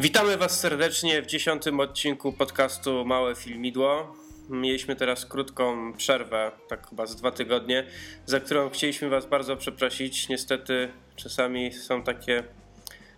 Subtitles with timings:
[0.00, 4.16] Witamy Was serdecznie w dziesiątym odcinku podcastu Małe Filmidło.
[4.48, 7.86] Mieliśmy teraz krótką przerwę, tak chyba z dwa tygodnie,
[8.26, 10.28] za którą chcieliśmy Was bardzo przeprosić.
[10.28, 12.44] Niestety czasami są takie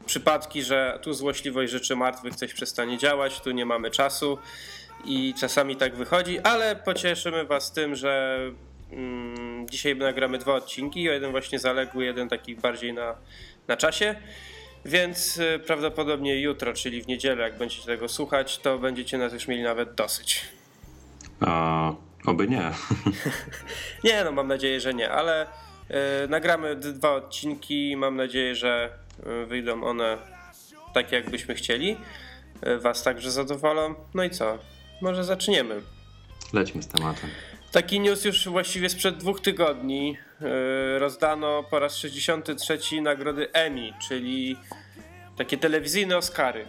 [0.06, 4.38] przypadki, że tu złośliwość rzeczy martwych coś przestanie działać, tu nie mamy czasu
[5.04, 8.38] i czasami tak wychodzi, ale pocieszymy Was tym, że
[8.92, 13.16] mm, dzisiaj nagramy dwa odcinki, jeden właśnie zaległy, jeden taki bardziej na,
[13.68, 14.16] na czasie.
[14.84, 19.48] Więc y, prawdopodobnie jutro, czyli w niedzielę, jak będziecie tego słuchać, to będziecie nas już
[19.48, 20.44] mieli nawet dosyć.
[21.40, 21.92] A,
[22.26, 22.70] oby nie.
[24.04, 27.96] nie, no mam nadzieję, że nie, ale y, nagramy dwa odcinki.
[27.96, 28.90] Mam nadzieję, że
[29.42, 30.18] y, wyjdą one
[30.94, 31.96] tak, jakbyśmy chcieli.
[32.78, 33.94] Was także zadowolą.
[34.14, 34.58] No i co?
[35.00, 35.80] Może zaczniemy.
[36.52, 37.30] Lećmy z tematem.
[37.72, 40.16] Taki news już właściwie sprzed dwóch tygodni.
[40.96, 44.56] Y, rozdano po raz 63 nagrody Emmy, czyli
[45.36, 46.66] takie telewizyjne Oscary.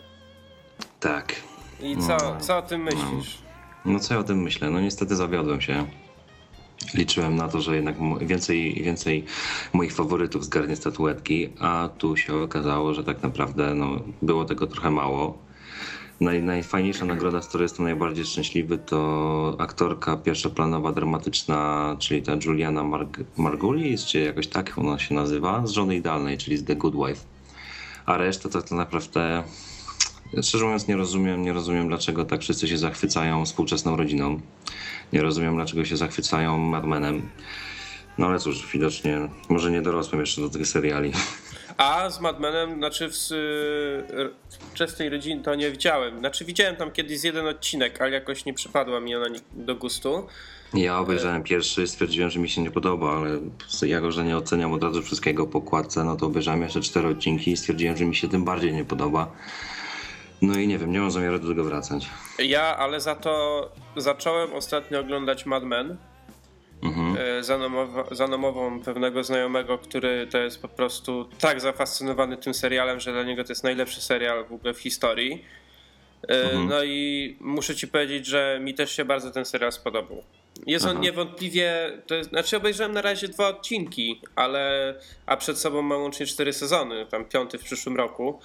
[1.00, 1.36] Tak.
[1.82, 3.38] I co, no, co o tym myślisz?
[3.86, 3.92] No.
[3.94, 4.70] no co ja o tym myślę?
[4.70, 5.86] No niestety zawiodłem się.
[6.94, 9.26] Liczyłem na to, że jednak więcej, więcej
[9.74, 14.92] moich faworytów zgarnie statuetki, a tu się okazało, że tak naprawdę no, było tego trochę
[14.92, 15.38] mało.
[16.22, 22.84] Naj, najfajniejsza nagroda, z której jestem najbardziej szczęśliwy, to aktorka pierwszoplanowa, dramatyczna, czyli ta Juliana
[22.84, 26.96] Marg Margulis, czy jakoś tak ona się nazywa, z Żony Idealnej, czyli z The Good
[26.96, 27.26] Wife.
[28.06, 29.44] A reszta to tak naprawdę,
[30.42, 34.42] szczerze mówiąc, nie rozumiem, nie rozumiem, dlaczego tak wszyscy się zachwycają współczesną rodziną.
[35.14, 37.22] Nie rozumiem, dlaczego się zachwycają Mad Menem.
[38.18, 41.12] No ale cóż, widocznie, może nie dorosłem jeszcze do tych seriali.
[41.78, 43.16] A z Mad Menem, znaczy w,
[44.74, 46.20] wczesnej rodziny to nie widziałem.
[46.20, 50.28] Znaczy widziałem tam kiedyś jeden odcinek, ale jakoś nie przypadła mi ona do gustu.
[50.74, 53.40] Ja obejrzałem pierwszy, stwierdziłem, że mi się nie podoba, ale
[53.82, 57.52] jako, że nie oceniam od razu wszystkiego po kładce, no to obejrzałem jeszcze cztery odcinki
[57.52, 59.32] i stwierdziłem, że mi się tym bardziej nie podoba.
[60.42, 62.10] No i nie wiem, nie mam zamiaru do tego wracać.
[62.40, 65.98] Ja, ale za to zacząłem ostatnio oglądać Mad Men
[66.84, 67.18] Mhm.
[67.20, 67.44] E,
[68.12, 73.24] za, namową pewnego znajomego, który to jest po prostu tak zafascynowany tym serialem, że dla
[73.24, 75.46] niego to jest najlepszy serial w ogóle w historii.
[76.30, 76.70] E, mhm.
[76.70, 80.24] No i muszę ci powiedzieć, że mi też się bardzo ten serial spodobał.
[80.68, 80.96] Jest Aha.
[80.96, 86.02] on niewątpliwie, to jest, znaczy obejrzałem na razie dwa odcinki, ale a przed sobą mam
[86.02, 88.40] łącznie cztery sezony, tam piąty w przyszłym roku.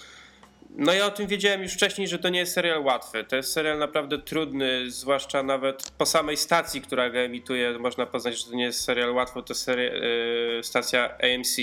[0.76, 3.24] No ja o tym wiedziałem już wcześniej, że to nie jest serial łatwy.
[3.24, 8.38] To jest serial naprawdę trudny, zwłaszcza nawet po samej stacji, która go emituje, można poznać,
[8.38, 11.56] że to nie jest serial łatwy, to seria, yy, stacja AMC,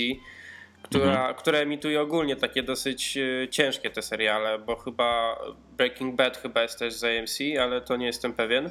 [0.82, 1.34] która, mhm.
[1.34, 5.38] która emituje ogólnie takie dosyć yy, ciężkie te seriale, bo chyba
[5.76, 8.70] Breaking Bad chyba jest też z AMC, ale to nie jestem pewien.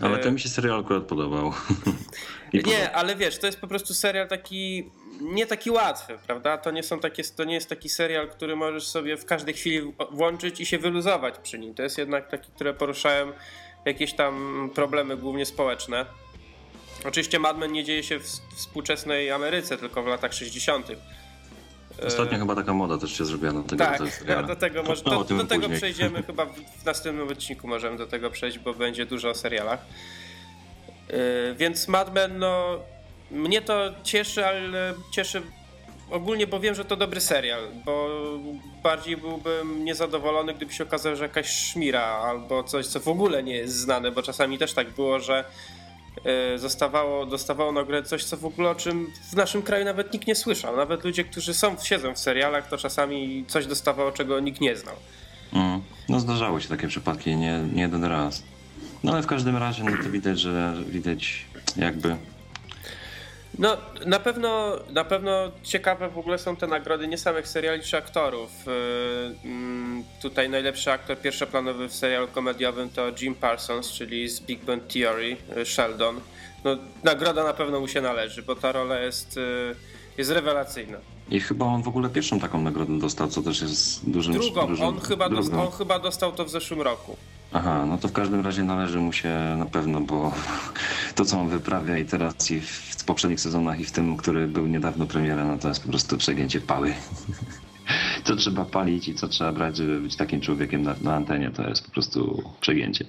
[0.00, 1.52] Ale to mi się serial akurat podobał.
[2.52, 6.58] nie, ale wiesz, to jest po prostu serial taki nie taki łatwy, prawda?
[6.58, 9.92] To nie, są takie, to nie jest taki serial, który możesz sobie w każdej chwili
[10.10, 11.74] włączyć i się wyluzować przy nim.
[11.74, 13.32] To jest jednak taki, które poruszają
[13.84, 16.06] jakieś tam problemy głównie społeczne.
[17.04, 18.24] Oczywiście Mad Men nie dzieje się w
[18.56, 20.86] współczesnej Ameryce, tylko w latach 60.
[22.06, 22.38] Ostatnio e...
[22.38, 23.84] chyba taka moda też się zrobiła do tego.
[23.84, 27.96] Tak, ja do tego, może, do, do tego przejdziemy chyba w, w następnym odcinku możemy
[27.96, 29.80] do tego przejść, bo będzie dużo o serialach.
[31.08, 31.16] Yy,
[31.54, 32.78] więc Mad Men, no
[33.30, 35.42] mnie to cieszy, ale cieszy
[36.10, 38.08] ogólnie, bo wiem, że to dobry serial, bo
[38.82, 43.54] bardziej byłbym niezadowolony, gdyby się okazało, że jakaś szmira albo coś, co w ogóle nie
[43.54, 45.44] jest znane, bo czasami też tak było, że
[46.24, 50.26] e, zostawało, dostawało nagrodę coś, co w ogóle o czym w naszym kraju nawet nikt
[50.26, 50.76] nie słyszał.
[50.76, 54.94] Nawet ludzie, którzy są, siedzą w serialach, to czasami coś dostawało, czego nikt nie znał.
[55.52, 55.80] Mm.
[56.08, 58.42] No zdarzały się takie przypadki, nie, nie jeden raz.
[59.04, 61.46] No ale w każdym razie no to widać, że widać
[61.76, 62.16] jakby
[63.58, 63.76] no,
[64.06, 68.50] na pewno, na pewno ciekawe w ogóle są te nagrody nie samych seriali czy aktorów.
[68.68, 68.70] Y,
[69.44, 74.82] mm, tutaj najlepszy aktor pierwszoplanowy w serialu komediowym to Jim Parsons, czyli z Big Bang
[74.86, 76.20] Theory, y, Sheldon.
[76.64, 79.74] No, nagroda na pewno mu się należy, bo ta rola jest, y,
[80.18, 80.98] jest rewelacyjna.
[81.30, 84.32] I chyba on w ogóle pierwszą taką nagrodę dostał, co też jest dużym...
[84.32, 85.62] Drugą, dużym, on, chyba drugą.
[85.66, 87.16] on chyba dostał to w zeszłym roku.
[87.52, 90.34] Aha, no to w każdym razie należy mu się na pewno, bo
[91.14, 94.66] to co on wyprawia i teraz i w poprzednich sezonach i w tym, który był
[94.66, 96.94] niedawno premierem, no to jest po prostu przegięcie pały.
[98.24, 101.68] Co trzeba palić i co trzeba brać, żeby być takim człowiekiem na, na antenie, to
[101.68, 103.04] jest po prostu przegięcie.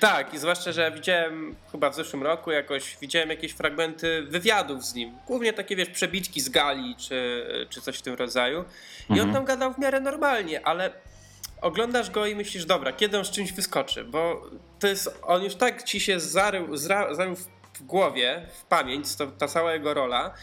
[0.00, 4.94] Tak, i zwłaszcza, że widziałem chyba w zeszłym roku jakoś, widziałem jakieś fragmenty wywiadów z
[4.94, 5.12] nim.
[5.26, 8.64] Głównie takie, wiesz, przebitki z gali czy, czy coś w tym rodzaju.
[9.10, 9.28] I mhm.
[9.28, 10.90] on tam gadał w miarę normalnie, ale
[11.62, 14.42] oglądasz go i myślisz, dobra, kiedy on z czymś wyskoczy, bo
[14.78, 19.48] to jest, on już tak ci się zarył, zarył w głowie, w pamięć, to, ta
[19.48, 20.34] cała jego rola,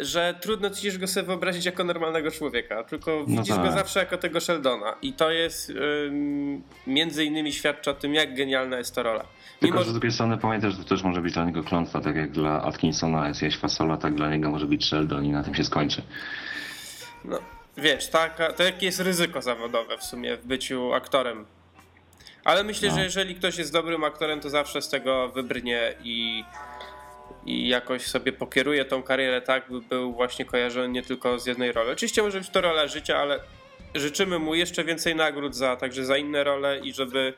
[0.00, 3.72] że trudno ci się go sobie wyobrazić jako normalnego człowieka, tylko No widzisz go tak.
[3.72, 4.94] zawsze jako tego Sheldona.
[5.02, 9.24] I to jest ym, między innymi świadczy o tym, jak genialna jest to rola.
[9.60, 12.00] Tylko, Mimo, że z drugiej strony pamiętaj, że to też może być dla niego klątwa,
[12.00, 15.42] tak jak dla Atkinsona jest jeść fasola, tak dla niego może być Sheldon i na
[15.42, 16.02] tym się skończy.
[17.24, 17.38] no,
[17.76, 21.46] wiesz, taka, to jakie jest ryzyko zawodowe w sumie w byciu aktorem.
[22.44, 22.94] Ale myślę, No.
[22.94, 26.44] że jeżeli ktoś jest dobrym aktorem, to zawsze z tego wybrnie i,
[27.46, 31.72] i jakoś sobie pokieruje tą karierę tak, by był właśnie kojarzony nie tylko z jednej
[31.72, 31.90] roli.
[31.90, 33.40] Oczywiście może być to rola życia, ale
[33.94, 37.34] życzymy mu jeszcze więcej nagród za także za inne role i żeby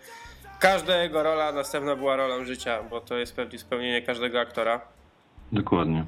[0.61, 4.81] każda jego rola następna była rolą życia, bo to jest pewnie spełnienie każdego aktora.
[5.53, 6.05] Dokładnie.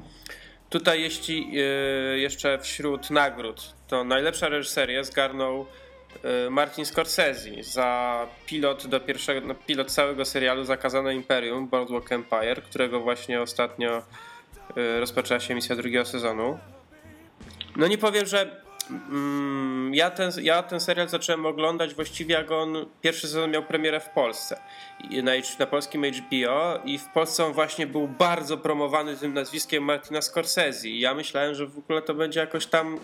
[0.71, 5.65] Tutaj jeśli yy, jeszcze wśród nagród, to najlepsza reżyserię zgarnął
[6.23, 12.61] yy, Martin Scorsese za pilot do pierwszego, no, pilot całego serialu Zakazane Imperium, Boardwalk Empire,
[12.63, 14.03] którego właśnie ostatnio
[14.75, 16.59] yy, rozpoczęła się misja drugiego sezonu.
[17.75, 22.85] No nie powiem, że mm, ja, ten, ja ten serial zacząłem oglądać właściwie jak on
[23.01, 24.61] pierwszy sezon miał premierę w Polsce
[25.23, 30.21] na, na polskim HBO i w Polsce on właśnie był bardzo promowany tym nazwiskiem Martina
[30.21, 32.99] Scorsese i ja myślałem, że w ogóle to będzie jakoś tam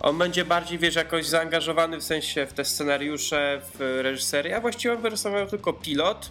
[0.00, 4.94] on będzie bardziej, wiesz, jakoś zaangażowany w sensie w te scenariusze, w reżyserię, a właściwie
[4.94, 6.30] on wyrysował tylko pilot,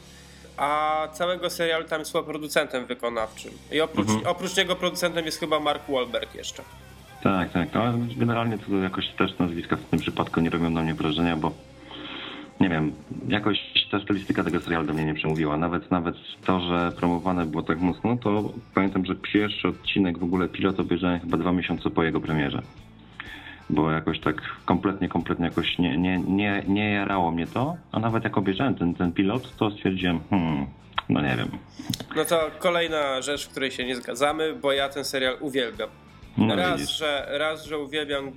[0.57, 3.51] a całego serialu tam jest producentem wykonawczym.
[3.71, 6.63] I oprócz, oprócz niego producentem jest chyba Mark Wahlberg jeszcze.
[7.23, 7.73] Tak, tak.
[7.73, 11.37] No, ale generalnie to jakoś też nazwiska w tym przypadku nie robią na mnie wrażenia,
[11.37, 11.51] bo
[12.59, 12.91] nie wiem,
[13.27, 13.59] jakoś
[13.91, 15.57] ta stylistyka tego serialu do mnie nie przemówiła.
[15.57, 16.15] Nawet nawet
[16.45, 21.19] to, że promowane było tak mocno, to pamiętam, że pierwszy odcinek w ogóle pilot obejrzałem
[21.19, 22.61] chyba dwa miesiące po jego premierze.
[23.69, 28.23] Bo jakoś tak kompletnie, kompletnie jakoś nie, nie, nie, nie jarało mnie to, a nawet
[28.23, 30.65] jak obejrzałem ten, ten pilot, to stwierdziłem, hmm,
[31.09, 31.47] no nie wiem.
[32.15, 35.89] No to kolejna rzecz, w której się nie zgadzamy, bo ja ten serial uwielbiam.
[36.37, 36.97] No raz, widzisz.
[36.97, 38.31] że, raz, że uwielbiam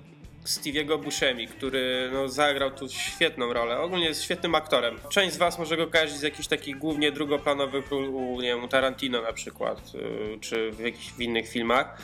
[0.47, 3.79] Stevie'ego Buscemi, który no, zagrał tu świetną rolę.
[3.79, 4.99] Ogólnie jest świetnym aktorem.
[5.11, 8.64] Część z was może go kojarzyć z jakichś takich głównie drugoplanowych ról u, nie wiem,
[8.64, 11.99] u Tarantino na przykład, y, czy w jakichś w innych filmach.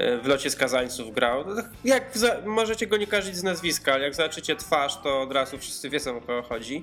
[0.00, 1.44] Y, W locie skazańców grał.
[1.46, 5.32] No, Jak za, możecie go nie kojarzyć z nazwiska, ale jak zobaczycie twarz, to od
[5.32, 6.82] razu wszyscy wiedzą o kogo chodzi.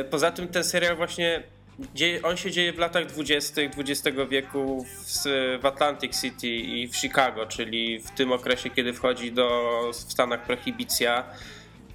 [0.00, 1.42] Y, Poza tym ten serial właśnie
[1.94, 3.62] dzieje, on się dzieje w latach 20.
[3.62, 5.24] XX wieku w,
[5.62, 10.42] w Atlantic City i w Chicago, czyli w tym okresie, kiedy wchodzi do, w Stanach
[10.42, 11.24] prohibicja.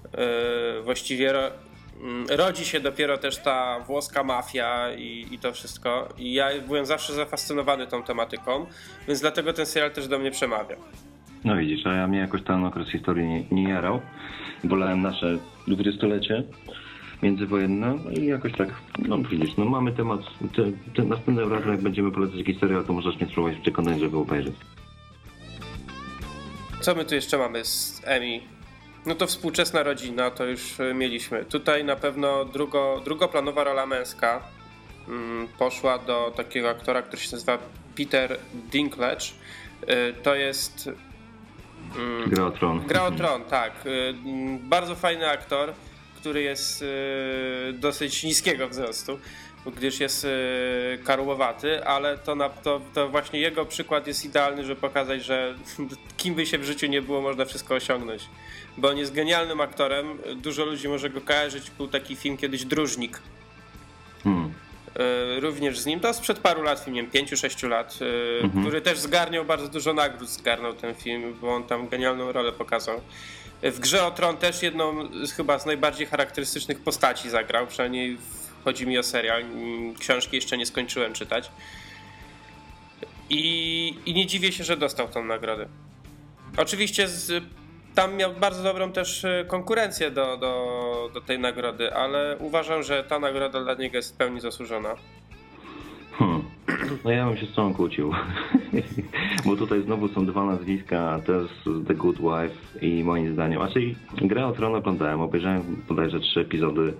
[0.04, 1.51] Yy, właściwie ro,
[2.30, 6.10] rodzi się dopiero też ta włoska mafia i, i to wszystko.
[6.18, 8.66] I ja byłem zawsze zafascynowany tą tematyką,
[9.07, 10.75] więc dlatego ten serial też do mnie przemawia.
[11.44, 14.01] No widzisz, a ja mnie jakoś ten okres historii nie, nie jarał.
[14.63, 15.38] Wolałem nasze
[15.68, 16.44] dwudziestolecie
[17.21, 18.69] międzywojenne no i jakoś tak,
[19.00, 20.19] no widzisz, no mamy temat,
[20.55, 20.63] te,
[20.95, 24.55] te, następnym razem jak będziemy polecać jakiś serial, to możesz mnie spróbować przekonać, żeby obejrzeć.
[26.81, 28.39] Co my tu jeszcze mamy z Emmy?
[29.05, 31.45] No to współczesna rodzina, to już y, mieliśmy.
[31.45, 34.43] Tutaj na pewno drugo, drugoplanowa rola męska
[35.07, 37.57] mm, poszła do takiego aktora, który się nazywa
[37.97, 38.38] Peter
[38.71, 39.25] Dinklage.
[39.83, 40.89] Y, To jest
[41.97, 42.79] mm, Gra o tron.
[42.88, 43.86] Gra o Tron, tak.
[43.86, 43.89] Y,
[44.25, 45.74] mm, Bardzo fajny aktor,
[46.17, 46.86] który jest y,
[47.74, 49.19] dosyć niskiego wzrostu,
[49.75, 50.29] gdyż jest y,
[51.03, 55.55] karłowaty, ale to, na, to, to właśnie jego przykład jest idealny, żeby pokazać, że
[56.17, 58.24] kim by się w życiu nie było, można wszystko osiągnąć.
[58.77, 63.19] Bo on jest genialnym aktorem, dużo ludzi może go kojarzyć, był taki film kiedyś Dróżnik,
[64.24, 64.53] Hmm.
[65.38, 68.00] y, również z nim, to sprzed paru lat, film, nie wiem, 5-6 lat,
[68.43, 68.63] Mhm.
[68.63, 73.01] który też zgarniał bardzo dużo nagród, zgarnął ten film, bo on tam genialną rolę pokazał.
[73.63, 78.17] W grze o Tron też jedną z chyba z najbardziej charakterystycznych postaci zagrał, przynajmniej
[78.63, 79.43] chodzi mi o serial,
[79.99, 81.51] książki jeszcze nie skończyłem czytać.
[83.29, 85.67] I, I nie dziwię się, że dostał tą nagrodę.
[86.57, 87.43] Oczywiście z,
[87.95, 93.03] tam miał bardzo dobrą też y, konkurencję do, do, do tej nagrody, ale uważam, że
[93.03, 94.95] ta nagroda dla niego jest w pełni zasłużona.
[97.06, 98.12] No ja bym się z tą kłócił.
[99.46, 101.51] Bo tutaj znowu są dwa nazwiska, też
[101.88, 106.94] The Good Wife i moim zdaniem, znaczy grę o Tron oglądałem, obejrzałem bodajże trzy epizody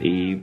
[0.00, 0.40] i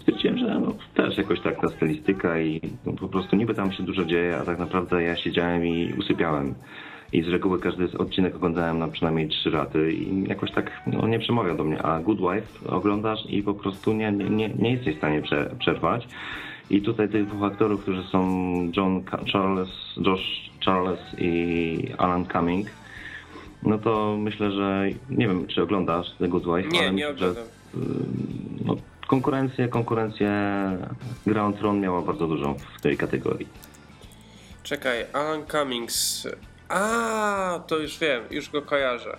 [0.00, 3.82] stwierdziłem, że no, też jakoś tak ta stylistyka i no, po prostu niby tam się
[3.82, 6.54] dużo dzieje, a tak naprawdę ja siedziałem i usypiałem.
[7.12, 11.18] I z reguły każdy odcinek oglądałem na przynajmniej trzy raty i jakoś tak no, nie
[11.18, 11.82] przemawia do mnie.
[11.82, 16.08] A Good Wife oglądasz i po prostu nie, nie, nie jesteś w stanie prze, przerwać.
[16.70, 18.20] I tutaj tych dwóch aktorów, którzy są
[18.76, 22.68] John Charles, Josh Charles i Alan Cumming,
[23.62, 27.18] no to myślę, że nie wiem, czy oglądasz The Good Wife, Nie, ale nie myślę,
[27.18, 27.52] że oglądam.
[28.64, 30.30] no, konkurencję, konkurencję
[31.26, 33.48] Gra Tron miała bardzo dużą w tej kategorii.
[34.62, 36.28] Czekaj, Alan Cummings.
[36.68, 39.16] A, to już wiem, już go kojarzę.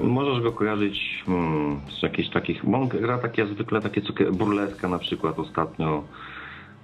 [0.00, 4.00] Możesz go kojarzyć hmm, z jakichś takich, bo on gra takie zwykle takie
[4.32, 6.04] burleska na przykład ostatnio.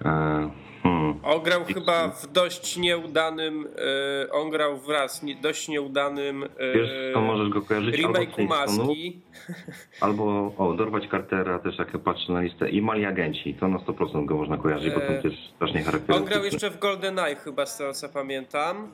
[0.05, 0.51] E,
[0.83, 1.15] hmm.
[1.23, 3.69] On grał chyba w dość nieudanym,
[4.27, 9.21] e, on grał wraz nie, dość nieudanym e, Wiesz, to możesz go kojarzyć remake'u Maski.
[10.01, 14.25] Albo, o, Dorwać Cartera też jak patrzę na listę i Mali Agenci, to na 100%
[14.25, 16.17] go można kojarzyć, bo to też strasznie charakterystyczne.
[16.17, 18.89] On grał jeszcze w GoldenEye chyba z tego co pamiętam.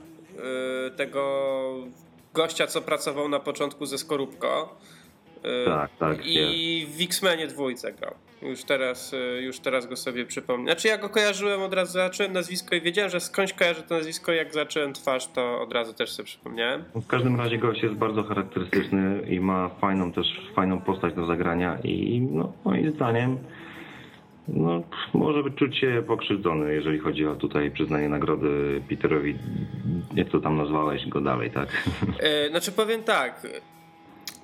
[0.87, 1.23] E, tego
[2.35, 4.77] gościa, co pracował na początku ze Skorupko.
[5.65, 6.19] Tak, tak.
[6.27, 8.15] I w X-Menie dwójce grał.
[8.43, 10.73] Już teraz, y, już teraz go sobie przypomnę.
[10.73, 14.33] Znaczy ja go kojarzyłem od razu, zacząłem nazwisko i wiedziałem, że skądś kojarzę to nazwisko,
[14.33, 16.85] jak zacząłem twarz, to od razu też sobie przypomniałem.
[16.95, 21.79] W każdym razie gość jest bardzo charakterystyczny i ma fajną też, fajną postać do zagrania
[21.85, 23.39] i no, moim zdaniem
[24.49, 24.83] no,
[25.15, 29.35] może by czuć się pokrzywdzony, jeżeli chodzi o tutaj przyznanie nagrody Peterowi,
[30.15, 31.69] jak to tam nazwałeś go dalej, tak?
[32.21, 33.47] E, znaczy powiem tak,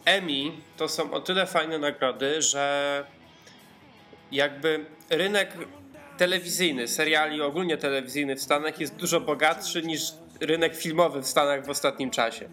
[0.07, 3.05] Emmy to są o tyle fajne nagrody, że
[4.33, 5.53] jakby rynek
[6.17, 10.01] telewizyjny, seriali ogólnie telewizyjny w Stanach jest dużo bogatszy niż
[10.41, 12.49] rynek filmowy w Stanach w ostatnim czasie.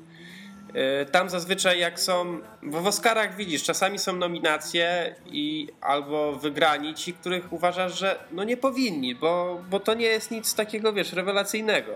[0.74, 6.93] E, tam zazwyczaj jak są, bo w Oscarach widzisz, czasami są nominacje i albo wygrani
[6.93, 11.13] ci, których uważasz, że no nie powinni, bo, bo to nie jest nic takiego, wiesz,
[11.13, 11.91] rewelacyjnego.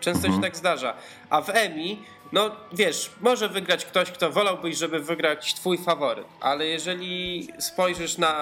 [0.00, 0.42] Często się mhm.
[0.42, 0.94] tak zdarza.
[1.30, 1.96] A w Emmy,
[2.34, 8.34] no wiesz, może wygrać ktoś, kto wolałbyś, żeby wygrać twój faworyt, ale jeżeli spojrzysz na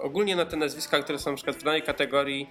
[0.00, 2.48] ogólnie na te nazwiska, które są na przykład w danej kategorii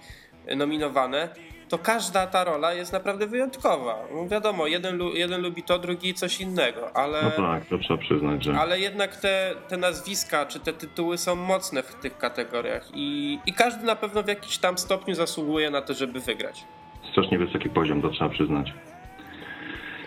[0.56, 1.28] nominowane,
[1.68, 3.98] to każda ta rola jest naprawdę wyjątkowa.
[4.14, 7.22] No wiadomo, jeden, jeden lubi to, drugi coś innego, ale.
[7.22, 8.58] No tak, to trzeba przyznać, że.
[8.58, 13.52] Ale jednak te, te nazwiska czy te tytuły są mocne w tych kategoriach i, i
[13.52, 16.64] każdy na pewno w jakiś tam stopniu zasługuje na to, żeby wygrać.
[17.12, 18.72] Strasznie wysoki poziom, to trzeba przyznać.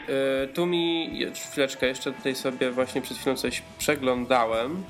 [0.07, 1.09] Yy, tu mi
[1.51, 4.83] chwileczkę, jeszcze tutaj sobie właśnie przed chwilą coś przeglądałem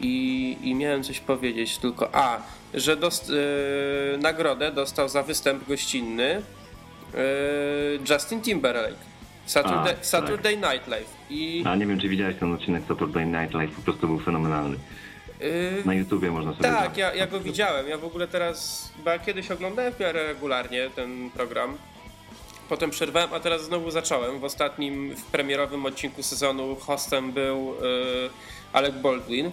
[0.00, 2.42] i, i miałem coś powiedzieć, tylko a,
[2.74, 6.42] że dost, yy, nagrodę dostał za występ gościnny
[7.14, 7.20] yy,
[8.10, 9.10] Justin Timberlake
[9.46, 10.72] Saturday, a, Saturday tak.
[10.72, 11.16] Night Live.
[11.30, 11.62] I...
[11.66, 14.76] A nie wiem, czy widziałeś ten odcinek Saturday Night Live, po prostu był fenomenalny.
[15.40, 17.88] Yy, Na YouTubie można sobie Tak, ja, ja go widziałem.
[17.88, 21.76] Ja w ogóle teraz, ja kiedyś oglądałem w miarę regularnie ten program.
[22.70, 24.40] Potem przerwałem, a teraz znowu zacząłem.
[24.40, 28.30] W ostatnim, w premierowym odcinku sezonu hostem był yy,
[28.72, 29.52] Alec Baldwin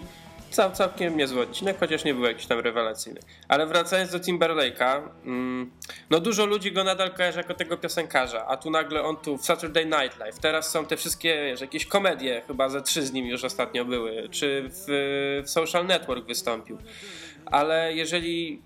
[0.50, 3.20] cał, całkiem niezły odcinek, chociaż nie był jakiś tam rewelacyjny.
[3.48, 5.72] Ale wracając do Timberlake'a, mm,
[6.10, 9.46] no dużo ludzi go nadal kojarzy jako tego piosenkarza, a tu nagle on tu w
[9.46, 13.26] Saturday Night Live, teraz są te wszystkie, wiesz, jakieś komedie, chyba ze trzy z nim
[13.26, 14.86] już ostatnio były, czy w,
[15.46, 16.78] w Social Network wystąpił.
[17.46, 18.62] Ale jeżeli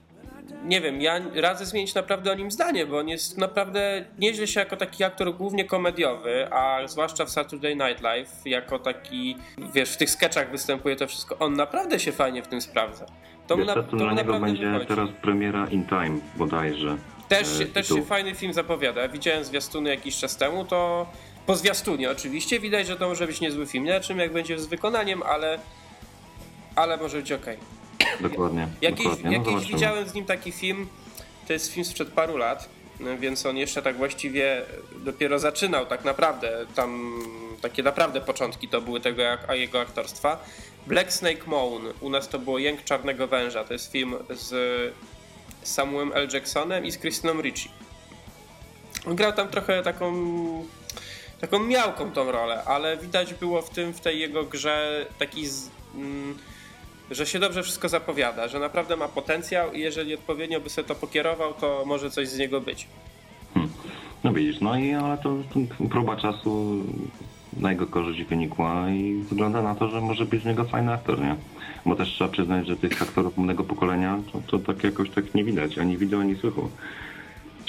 [0.63, 4.60] nie wiem, ja radzę zmienić naprawdę o nim zdanie, bo on jest naprawdę nieźle się
[4.60, 9.38] jako taki aktor głównie komediowy, a zwłaszcza w Saturday Night Live, jako taki,
[9.74, 13.05] wiesz, w tych sketchach występuje to wszystko, on naprawdę się fajnie w tym sprawdza.
[13.48, 14.88] To, wiesz, na, to, dla niego będzie wychodzi.
[14.88, 16.98] teraz premiera In Time bodajże.
[17.27, 19.07] Też, się, też się fajny film zapowiada.
[19.07, 21.07] Widziałem zwiastuny jakiś czas temu, to
[21.45, 23.83] po zwiastunie oczywiście widać, że to może być niezły film.
[23.83, 25.60] Nie wiem, czym jak będzie z wykonaniem, ale,
[26.75, 27.45] ale może być ok.
[28.20, 28.68] Dokładnie.
[28.82, 29.39] Jakiś, dokładnie.
[29.39, 30.88] No jakiś widziałem z nim taki film,
[31.48, 32.70] to jest film sprzed paru lat,
[33.20, 34.62] więc on jeszcze tak właściwie
[34.96, 37.20] dopiero zaczynał tak naprawdę, tam
[37.62, 40.44] takie naprawdę początki to były tego a jego aktorstwa.
[40.88, 44.53] Black Snake Moon, u nas to było Jęk Czarnego Węża, to jest film z
[45.63, 46.27] Samuelem L.
[46.34, 47.72] Jacksonem i z Christiną Ricci.
[49.06, 50.13] On grał tam trochę taką
[51.41, 55.70] taką miałką tą rolę, ale widać było w tym, w tej jego grze taki z,
[55.96, 56.38] mm,
[57.12, 60.96] że się dobrze wszystko zapowiada, że naprawdę ma potencjał i jeżeli odpowiednio by sobie to
[60.96, 62.88] pokierował, to może coś z niego być.
[63.53, 63.72] Hmm.
[64.24, 66.84] No widzisz, no i ale to, to próba czasu
[67.58, 71.22] na jego korzyść wynikła i wygląda na to, że może być z niego fajny aktor,
[71.22, 71.36] nie?
[71.86, 75.44] Bo też trzeba przyznać, że tych aktorów młodego pokolenia to, to tak jakoś tak nie
[75.44, 76.70] widać, ani wideo, ani słychu.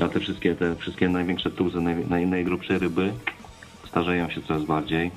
[0.01, 3.13] A te wszystkie, te wszystkie największe tuzy, naj, naj, najgrubsze ryby
[3.89, 5.11] starzeją się coraz bardziej.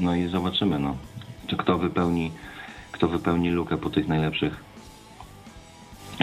[0.00, 0.96] No i zobaczymy, no.
[1.46, 2.30] Czy kto wypełni
[2.94, 4.52] kto wypełni lukę po tych najlepszych,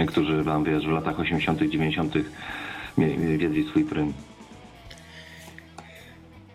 [0.07, 2.13] którzy wam wiesz, w latach 80., 90.
[3.37, 4.13] wiedli swój prym.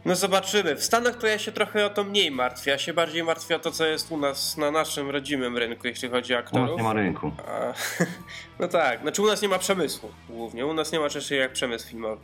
[0.05, 0.77] No zobaczymy.
[0.77, 2.71] W Stanach to ja się trochę o to mniej martwię.
[2.71, 6.09] Ja się bardziej martwię o to, co jest u nas na naszym rodzimym rynku, jeśli
[6.09, 6.69] chodzi o aktorów.
[6.69, 7.33] U nas nie ma rynku.
[7.49, 7.75] A,
[8.61, 10.67] no tak, znaczy u nas nie ma przemysłu głównie.
[10.67, 12.23] U nas nie ma rzeczy jak przemysł filmowy.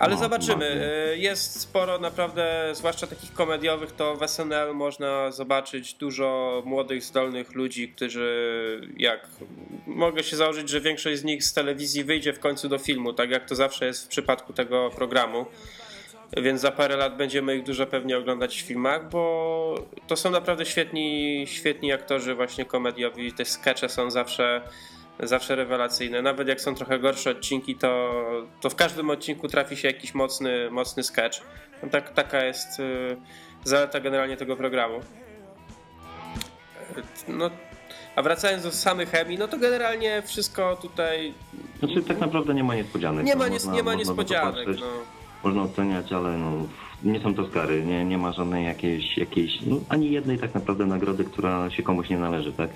[0.00, 0.90] Ale no, zobaczymy.
[1.12, 7.54] E, jest sporo naprawdę, zwłaszcza takich komediowych, to w SNL można zobaczyć dużo młodych, zdolnych
[7.54, 9.28] ludzi, którzy jak
[9.86, 13.30] mogę się założyć, że większość z nich z telewizji wyjdzie w końcu do filmu, tak
[13.30, 15.46] jak to zawsze jest w przypadku tego programu.
[16.36, 19.74] więc za parę lat będziemy ich dużo pewnie oglądać w filmach, bo
[20.06, 23.32] to są naprawdę świetni, świetni aktorzy właśnie komediowi.
[23.32, 24.60] Te skecze są zawsze,
[25.22, 26.22] zawsze rewelacyjne.
[26.22, 28.12] Nawet jak są trochę gorsze odcinki, to,
[28.60, 31.40] to w każdym odcinku trafi się jakiś mocny, mocny sketch.
[31.82, 33.16] No tak, taka jest y,
[33.64, 35.00] zaleta generalnie tego programu.
[37.28, 37.50] No,
[38.16, 41.34] a wracając do samych chemii, no to generalnie wszystko tutaj.
[41.78, 43.26] Znaczy tak naprawdę nie ma niespodzianek.
[43.26, 44.54] Nie ma, nie, można- nie ma można niespodzianek.
[44.54, 44.86] popatrzeć, No.
[45.44, 46.52] Można oceniać, ale no,
[47.04, 50.86] nie są to skary, nie, nie ma żadnej jakiejś, jakiejś no, ani jednej tak naprawdę
[50.86, 52.70] nagrody, która się komuś nie należy, tak?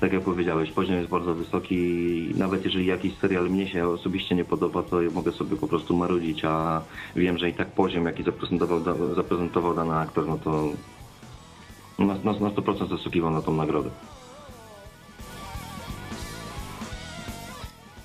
[0.00, 1.76] Tak jak powiedziałeś, poziom jest bardzo wysoki
[2.34, 5.96] nawet jeżeli jakiś serial mnie się osobiście nie podoba, to ja mogę sobie po prostu
[5.96, 6.82] marudzić, a
[7.16, 8.80] wiem, że i tak poziom, jaki zaprezentował,
[9.14, 10.68] zaprezentował dany aktor, no to
[11.98, 13.90] na, na, na 100% zasługiwał na tą nagrodę.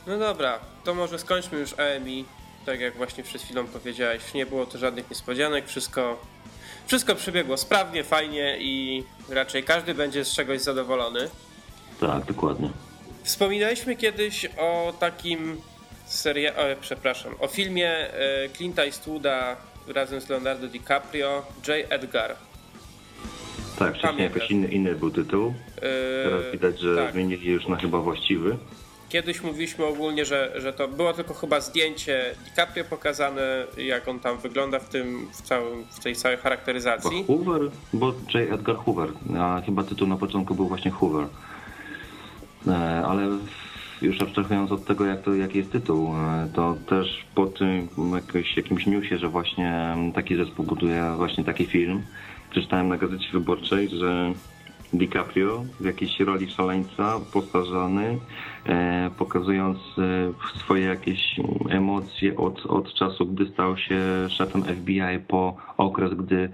[0.07, 2.25] no dobra, to może skończmy już EMI.
[2.65, 6.19] Tak jak właśnie przed chwilą powiedziałeś, nie było to żadnych niespodzianek, wszystko,
[6.87, 11.29] wszystko przebiegło sprawnie, fajnie i raczej każdy będzie z czegoś zadowolony.
[12.07, 12.69] Tak, dokładnie.
[13.23, 15.57] Wspominaliśmy kiedyś o takim
[16.05, 16.55] seria...
[16.55, 19.55] O, przepraszam, o filmie e, Clint'a Eastwooda
[19.87, 21.85] razem z Leonardo DiCaprio, J.
[21.89, 22.35] Edgar.
[23.79, 25.53] Tak, wcześniej jakoś inny, inny był tytuł.
[25.77, 25.81] E,
[26.23, 27.13] Teraz widać, że tak.
[27.13, 28.57] zmienili już na chyba właściwy.
[29.09, 34.37] Kiedyś mówiliśmy ogólnie, że, że to było tylko chyba zdjęcie DiCaprio pokazane, jak on tam
[34.37, 37.23] wygląda w tym, w, całym, w tej całej charakteryzacji.
[37.27, 37.61] Hoover,
[37.93, 38.53] bo J.
[38.53, 41.27] Edgar Hoover, a chyba tytuł na początku był właśnie Hoover.
[42.67, 43.29] E, ale
[44.01, 47.87] już abstrahując od tego, jak to, jaki jest tytuł, e, to też po tym
[48.55, 52.01] jakimś newsie, że właśnie taki zespół buduje właśnie taki film,
[52.51, 54.33] przeczytałem na Gazecie Wyborczej, że
[54.93, 58.19] DiCaprio w jakiejś roli szaleńca, postarzany,
[58.65, 63.99] e, pokazując e, swoje jakieś emocje od, od czasu, gdy stał się
[64.29, 66.49] szefem FBI po okres, gdy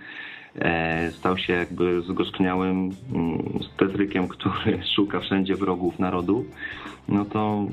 [1.11, 6.45] stał się jakby zgorzkniałym mm, stetrykiem, który szuka wszędzie wrogów narodu,
[7.07, 7.65] no to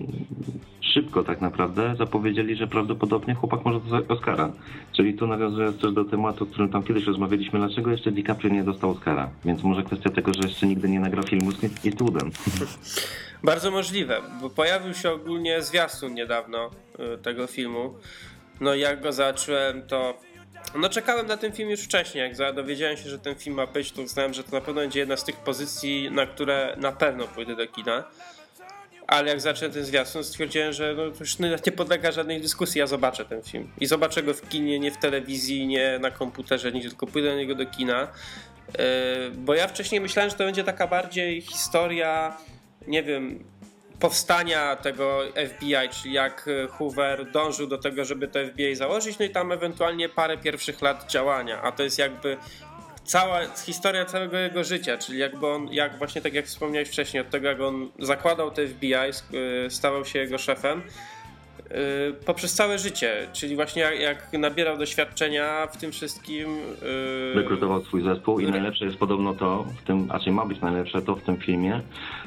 [0.81, 4.53] szybko tak naprawdę zapowiedzieli, że prawdopodobnie chłopak może dostać Oscara.
[4.93, 8.65] Czyli tu nawiązując też do tematu, o którym tam kiedyś rozmawialiśmy, dlaczego jeszcze DiCaprio nie
[8.65, 9.31] dostał Oscara?
[9.45, 12.31] Więc może kwestia tego, że jeszcze nigdy nie nagrał filmu z Eastwoodem.
[13.45, 16.71] Bardzo możliwe, bo pojawił się ogólnie zwiastun niedawno
[17.15, 17.95] y, tego filmu.
[18.61, 20.15] No jak go zobaczyłem, to
[20.75, 22.35] no czekałem na ten film już wcześniej.
[22.39, 25.01] Jak dowiedziałem się, że ten film ma być, to uznałem, że to na pewno będzie
[25.01, 28.05] jedna z tych pozycji, na które na pewno pójdę do kina.
[29.07, 32.79] Ale jak zacząłem ten zwiastun, stwierdziłem, że no, to już nie nie podlega żadnej dyskusji,
[32.79, 33.73] ja zobaczę ten film.
[33.81, 37.37] I zobaczę go w kinie, nie w telewizji, nie na komputerze, nie tylko pójdę do
[37.37, 38.09] niego do kina.
[38.79, 38.85] Yy,
[39.31, 42.37] Bo ja wcześniej myślałem, że to będzie taka bardziej historia,
[42.87, 43.45] nie wiem,
[44.01, 49.25] powstania tego FBI, czyli jak e, Hoover dążył do tego, żeby to FBI założyć, no
[49.25, 52.37] i tam ewentualnie parę pierwszych lat działania, a to jest jakby
[53.05, 57.31] cała historia całego jego życia, czyli jakby on, jak właśnie tak jak wspomniałeś wcześniej, od
[57.31, 58.95] tego jak on zakładał te FBI,
[59.67, 65.67] y, stawał się jego szefem, y, poprzez całe życie, czyli właśnie jak, jak nabierał doświadczenia
[65.67, 66.59] w tym wszystkim.
[66.83, 70.61] y, rekrutował swój zespół i najlepsze jest podobno to, w tym, a czy ma być
[70.61, 71.81] najlepsze to w tym filmie,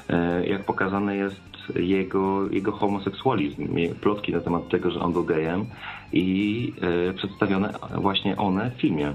[0.10, 3.68] e, jak pokazane jest jego, jego homoseksualizm,
[4.02, 5.66] plotki na temat tego, że on był gejem
[6.14, 6.74] i
[7.10, 9.14] e, przedstawione właśnie one w filmie.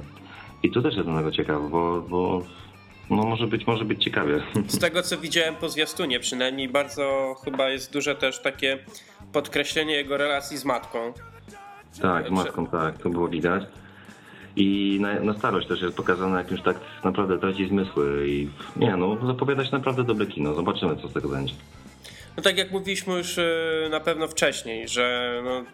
[0.63, 2.43] I tu też jest tego ciekawe, bo, bo
[3.11, 4.41] no może być, może być ciekawie.
[4.67, 8.79] Z tego co widziałem po zwiastunie przynajmniej bardzo chyba jest duże też takie
[9.33, 11.13] podkreślenie jego relacji z matką.
[12.03, 13.63] Tak, z matką, tak, to było widać.
[14.57, 18.97] I na, na starość też jest pokazane, jak już tak naprawdę traci zmysły i nie
[18.97, 20.55] no, zapowiada się naprawdę dobre kino.
[20.55, 21.55] Zobaczymy, co z tego będzie.
[22.37, 25.65] No tak jak mówiliśmy już y, na pewno wcześniej, że no,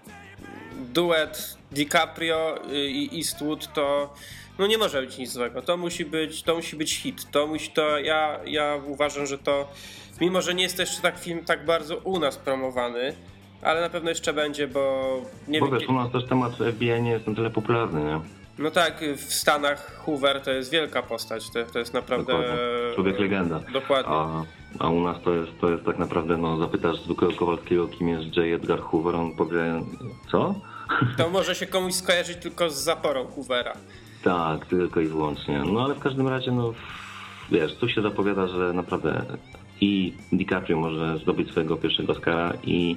[0.92, 4.14] duet DiCaprio y, i Eastwood to
[4.58, 5.62] no nie może być nic złego.
[5.62, 7.30] To musi być, to musi być hit.
[7.30, 9.68] To musi to ja, ja uważam, że to
[10.20, 13.14] mimo, że nie jest jeszcze tak film tak bardzo u nas promowany,
[13.62, 15.14] ale na pewno jeszcze będzie, bo
[15.48, 15.78] nie Bo wiem.
[15.78, 18.20] wiesz, u nas też temat FBI nie jest na tyle popularny, nie?
[18.58, 21.50] No tak, w Stanach Hoover to jest wielka postać.
[21.50, 22.32] To, to jest naprawdę.
[22.32, 22.94] Dokładnie.
[22.94, 23.60] Człowiek legenda.
[23.72, 24.12] Dokładnie.
[24.12, 24.44] A,
[24.78, 28.37] a u nas to jest, to jest tak naprawdę, no zapytasz zwykłego Kowalskiego, kim jest
[28.37, 28.54] J.
[28.54, 29.83] Edgar Hoover, on powie,
[30.30, 30.54] co?
[31.16, 33.72] To może się komuś skojarzyć tylko z zaporą Hoovera.
[34.24, 35.62] Tak, tylko i wyłącznie.
[35.72, 36.72] No ale w każdym razie, no
[37.50, 39.24] wiesz, tu się zapowiada, że naprawdę
[39.80, 42.96] i DiCaprio może zdobyć swojego pierwszego Oscara i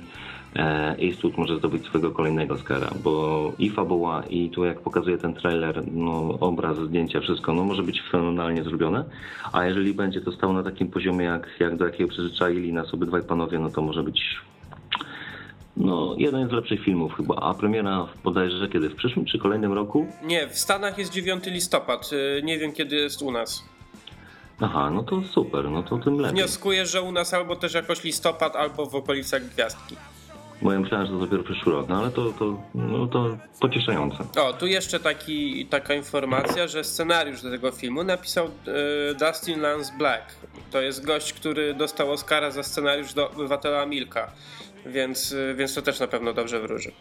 [1.02, 5.84] Eastwood może zdobyć swojego kolejnego Oscara, bo i fabuła i tu jak pokazuje ten trailer,
[5.92, 9.04] no obraz, zdjęcia, wszystko, no może być fenomenalnie zrobione,
[9.54, 13.24] a jeżeli będzie to stało na takim poziomie, jak, jak do jakiego przyzwyczaili nas obydwaj
[13.24, 14.22] panowie, no to może być
[15.78, 18.90] no, jeden z lepszych filmów chyba, a premiera bodajże kiedy?
[18.90, 20.08] W przyszłym czy kolejnym roku?
[20.24, 22.10] Nie, w Stanach jest 9 listopad.
[22.14, 23.64] Y, nie wiem kiedy jest u nas.
[24.62, 26.36] Aha, no to super, no to tym lepiej.
[26.36, 29.96] Wnioskuję, że u nas albo też jakoś listopad, albo w okolicach gwiazdki.
[30.64, 34.18] Bo ja myślałem, że to dopiero przyszły rok, no ale to, to, no, to pocieszające.
[34.42, 38.50] O, tu jeszcze taki, taka informacja, że scenariusz do tego filmu napisał y,
[39.16, 40.36] Dustin Lance Black.
[40.72, 44.32] To jest gość, który dostał Oscara za scenariusz do Obywatela Milka,
[44.86, 46.92] więc, y, więc to też na pewno dobrze wróży.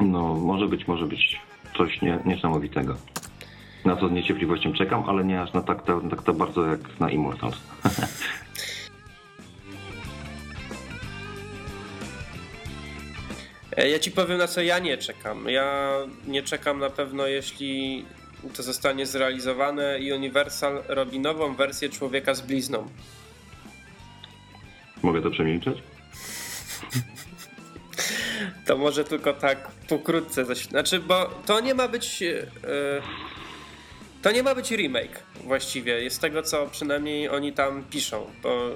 [0.00, 1.40] No, może być, może być
[1.76, 2.96] coś nie, niesamowitego.
[3.84, 7.10] Na co z niecierpliwością czekam, ale nie aż na tak, tak to bardzo jak na
[7.10, 7.56] Immortals.
[13.86, 15.48] ja ci powiem na co ja nie czekam.
[15.48, 15.92] Ja
[16.26, 18.04] nie czekam na pewno, jeśli
[18.56, 22.88] to zostanie zrealizowane i Universal robi nową wersję Człowieka z blizną.
[25.02, 25.78] Mogę to przemilczeć?
[28.66, 30.44] To może tylko tak pokrótce.
[30.44, 32.20] Znaczy, bo to nie ma być.
[32.20, 32.46] Yy,
[34.22, 36.02] to nie ma być remake właściwie.
[36.02, 38.26] Jest tego, co przynajmniej oni tam piszą.
[38.42, 38.70] Bo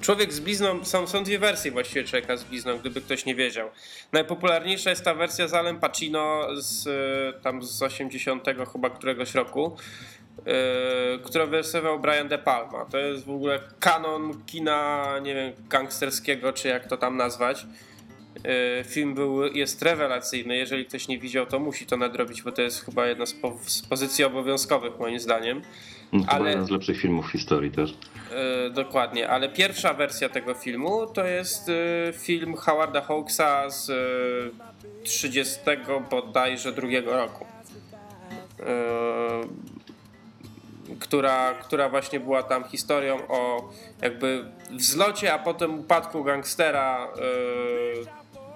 [0.00, 3.68] Człowiek z blizną, są, są dwie wersje właściwie człowieka z blizną, gdyby ktoś nie wiedział.
[4.12, 6.88] Najpopularniejsza jest ta wersja z Alem Pacino z,
[7.42, 9.76] tam z 80 chyba któregoś roku,
[10.46, 10.52] yy,
[11.24, 12.84] którą wyrysował Brian De Palma.
[12.84, 17.66] To jest w ogóle kanon kina, nie wiem, gangsterskiego, czy jak to tam nazwać.
[18.44, 20.56] Yy, film był, jest rewelacyjny.
[20.56, 23.58] Jeżeli ktoś nie widział, to musi to nadrobić, bo to jest chyba jedna z, po,
[23.66, 25.62] z pozycji obowiązkowych moim zdaniem.
[26.14, 27.90] No, to ale jeden z lepszych filmów w historii też.
[27.90, 34.52] Yy, dokładnie, ale pierwsza wersja tego filmu to jest yy, film Howarda Hawksa z yy,
[35.04, 35.60] 30
[36.10, 37.46] bodajże drugiego roku.
[41.00, 43.72] Która, która właśnie była tam historią o
[44.02, 47.08] jakby wzlocie, a potem upadku gangstera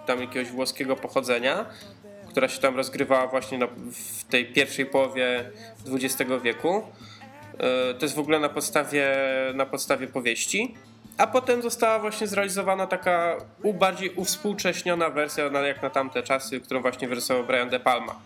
[0.07, 1.67] tam jakiegoś włoskiego pochodzenia,
[2.29, 5.51] która się tam rozgrywała właśnie na, w tej pierwszej połowie
[5.87, 6.83] XX wieku.
[7.59, 9.15] E, to jest w ogóle na podstawie,
[9.55, 10.75] na podstawie powieści.
[11.19, 13.37] A potem została właśnie zrealizowana taka
[13.75, 18.21] bardziej uwspółcześniona wersja, jak na tamte czasy, którą właśnie wyrysował Brian De Palma.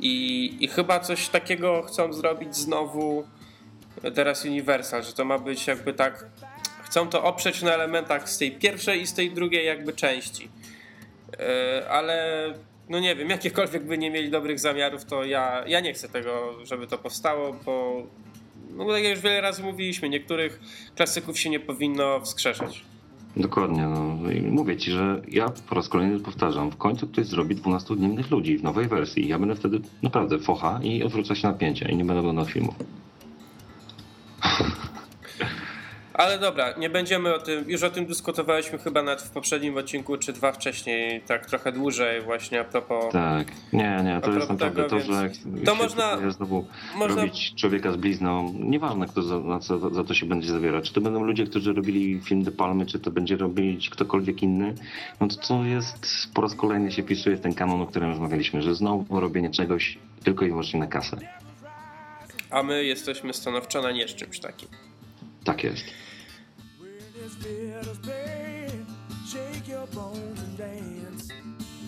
[0.00, 3.24] I, I chyba coś takiego chcą zrobić znowu
[4.14, 6.26] teraz Universal, że to ma być jakby tak.
[6.84, 10.48] Chcą to oprzeć na elementach z tej pierwszej i z tej drugiej jakby części.
[11.32, 12.46] Yy, ale
[12.88, 16.64] no nie wiem, jakiekolwiek by nie mieli dobrych zamiarów, to ja, ja nie chcę tego,
[16.64, 18.02] żeby to powstało, bo
[18.76, 20.60] no tak jak już wiele razy mówiliśmy, niektórych
[20.96, 22.84] klasyków się nie powinno wskrzeszać.
[23.36, 27.54] Dokładnie, no i mówię ci, że ja po raz kolejny powtarzam, w końcu ktoś zrobi
[27.54, 29.28] 12 dniennych ludzi w nowej wersji.
[29.28, 32.74] Ja będę wtedy naprawdę focha i odwrócę się napięcia i nie będę oglądał filmów.
[36.14, 40.16] Ale dobra, nie będziemy o tym, już o tym dyskutowaliśmy chyba nawet w poprzednim odcinku,
[40.16, 43.12] czy dwa wcześniej, tak trochę dłużej właśnie a propos...
[43.12, 45.30] Tak, nie, nie, to jest naprawdę tego, to, że
[45.64, 47.22] to można, znowu można...
[47.22, 51.00] robić człowieka z blizną, nieważne kto za, za, za, to się będzie zabierać, czy to
[51.00, 54.74] będą ludzie, którzy robili film De Palmy, czy to będzie robić ktokolwiek inny,
[55.20, 55.96] no to to jest,
[56.34, 60.44] po raz kolejny się pisuje ten kanon, o którym rozmawialiśmy, że znowu robienie czegoś tylko
[60.44, 61.16] i wyłącznie na kasę.
[62.50, 64.68] A my jesteśmy stanowczo na nie z czymś takim.
[65.44, 66.03] Tak jest.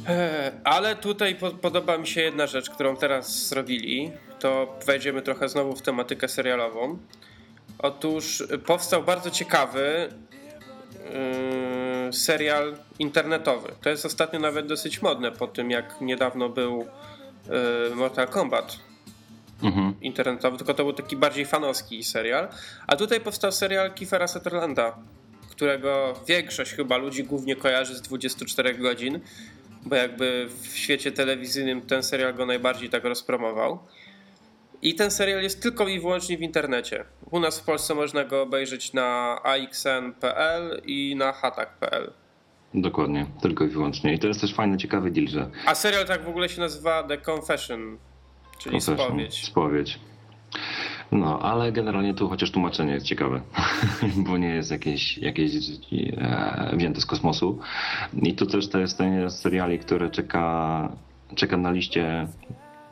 [0.09, 4.13] E, ale tutaj po podoba mi się jedna rzecz, którą teraz zrobili.
[4.39, 6.99] To wejdziemy trochę znowu w tematykę serialową.
[7.79, 10.09] Otóż powstał bardzo ciekawy
[12.07, 13.73] yy, serial internetowy.
[13.83, 16.87] To jest ostatnio nawet dosyć modne po tym, jak niedawno był
[17.89, 18.79] yy, Mortal Kombat
[19.63, 19.95] mhm.
[20.01, 22.49] internetowy, tylko to był taki bardziej fanowski serial.
[22.87, 24.97] A tutaj powstał serial Kiefera Sutherlanda,
[25.57, 29.21] którego większość chyba ludzi głównie kojarzy z 24 godzin,
[29.87, 33.79] bo jakby w świecie telewizyjnym ten serial go najbardziej tak rozpromował.
[34.83, 37.05] I ten serial jest tylko i wyłącznie w internecie.
[37.31, 42.13] U nas w Polsce można go obejrzeć na axn.pl i na hatak.pl.
[42.75, 44.15] Dokładnie, tylko i wyłącznie.
[44.15, 45.51] I to jest też fajny, ciekawy deal, że...
[45.67, 47.99] A serial tak w ogóle się nazywa The Confession,
[48.59, 49.45] czyli Confession, spowiedź.
[49.45, 49.99] Spowiedź.
[51.13, 53.41] No, ale generalnie tu chociaż tłumaczenie jest ciekawe,
[54.27, 55.53] bo nie jest jakieś, jakieś
[56.19, 57.59] e, wzięte z kosmosu.
[58.23, 60.89] I tu też to jest ten seriali, który czeka,
[61.35, 62.29] czeka na liście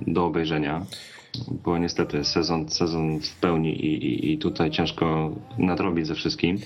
[0.00, 0.86] do obejrzenia,
[1.48, 6.58] bo niestety sezon, sezon w pełni i, i, i tutaj ciężko nadrobić ze wszystkim.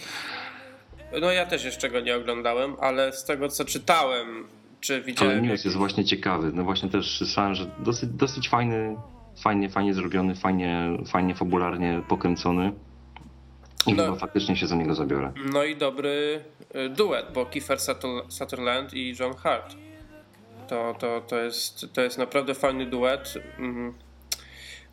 [1.20, 4.48] No ja też jeszcze go nie oglądałem, ale z tego co czytałem,
[4.80, 5.38] czy widziałem...
[5.38, 6.50] Ale news jest właśnie ciekawy.
[6.54, 8.96] No właśnie też słyszałem, że dosyć, dosyć fajny
[9.42, 12.72] fajnie, fajnie zrobiony, fajnie, fajnie fabularnie pokręcony.
[13.86, 15.32] I no, chyba faktycznie się za niego zabiorę.
[15.52, 16.44] No i dobry
[16.76, 17.78] y, duet, bo Kiefer
[18.28, 19.76] Sutherland i John Hart.
[20.68, 23.34] To, to, to, jest, to jest naprawdę fajny duet.
[23.58, 23.94] Mhm.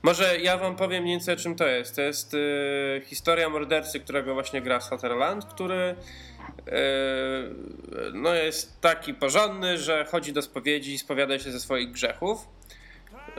[0.03, 1.95] Może ja wam powiem mniej więcej czym to jest.
[1.95, 5.95] To jest y, historia mordercy, którego właśnie gra Sutherland, który
[6.67, 6.73] y,
[8.13, 12.47] no jest taki porządny, że chodzi do spowiedzi i spowiada się ze swoich grzechów.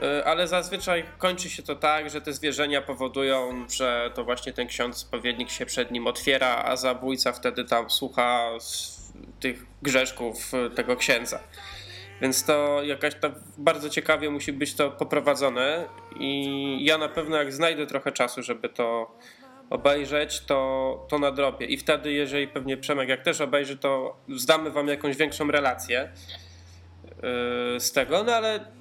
[0.03, 4.67] Y, ale zazwyczaj kończy się to tak, że te zwierzenia powodują, że to właśnie ten
[4.67, 8.49] ksiądz spowiednik się przed nim otwiera, a zabójca wtedy tam słucha
[9.39, 11.39] tych grzeszków tego księdza.
[12.21, 15.87] Więc to jakaś tam bardzo ciekawie musi być to poprowadzone
[16.19, 19.15] i ja na pewno jak znajdę trochę czasu, żeby to
[19.69, 21.65] obejrzeć, to, to nadrobię.
[21.65, 26.11] I wtedy, jeżeli pewnie Przemek jak też obejrzy, to zdamy wam jakąś większą relację
[27.73, 28.76] yy, z tego, no ale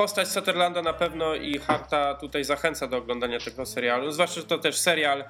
[0.00, 4.58] postać Sutherlanda na pewno i Harta tutaj zachęca do oglądania tego serialu, zwłaszcza, że to
[4.58, 5.24] też serial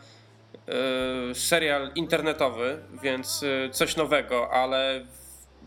[0.66, 5.06] yy, serial internetowy, więc yy, coś nowego, ale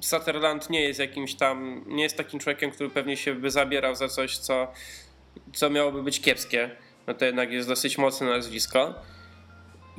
[0.02, 4.08] Sutherland nie jest jakimś tam, nie jest takim człowiekiem, który pewnie się by zabierał za
[4.08, 4.72] coś, co,
[5.54, 6.70] co miałoby być kiepskie.
[7.08, 8.94] No to jednak jest dosyć mocne nazwisko.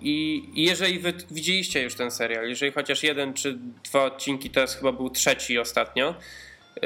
[0.03, 4.93] I jeżeli wy widzieliście już ten serial, jeżeli chociaż jeden czy dwa odcinki, teraz chyba
[4.93, 6.15] był trzeci ostatnio,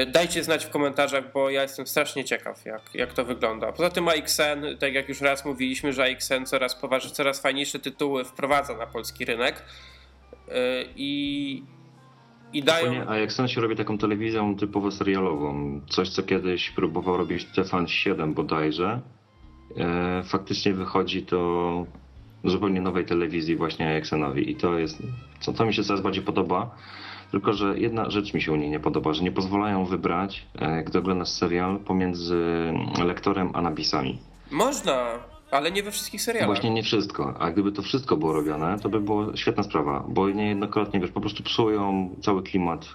[0.07, 3.73] dajcie znać w komentarzach, bo ja jestem strasznie ciekaw, jak, jak to wygląda.
[3.73, 8.25] Poza tym AXN, tak jak już raz mówiliśmy, że AXN coraz poważnie, coraz fajniejsze tytuły
[8.25, 9.65] wprowadza na polski rynek.
[10.49, 10.53] Y,
[10.97, 11.63] I,
[12.53, 13.09] i dają...
[13.09, 19.01] A jak się robi taką telewizją typowo serialową, coś co kiedyś próbował robić TVN7 bodajże,
[19.77, 21.87] e, faktycznie wychodzi to
[22.45, 25.03] zupełnie nowej telewizji właśnie Ajaxenowi i to jest,
[25.41, 26.77] co to mi się coraz bardziej podoba,
[27.31, 30.83] tylko że jedna rzecz mi się u niej nie podoba, że nie pozwalają wybrać, e,
[30.83, 32.73] gdy oglądasz serial, pomiędzy
[33.05, 34.19] lektorem a napisami.
[34.51, 35.19] Można,
[35.51, 36.49] ale nie we wszystkich serialach.
[36.49, 37.35] Właśnie nie wszystko.
[37.39, 41.21] A gdyby to wszystko było robione, to by było świetna sprawa, bo niejednokrotnie, wiesz, po
[41.21, 42.87] prostu psują cały klimat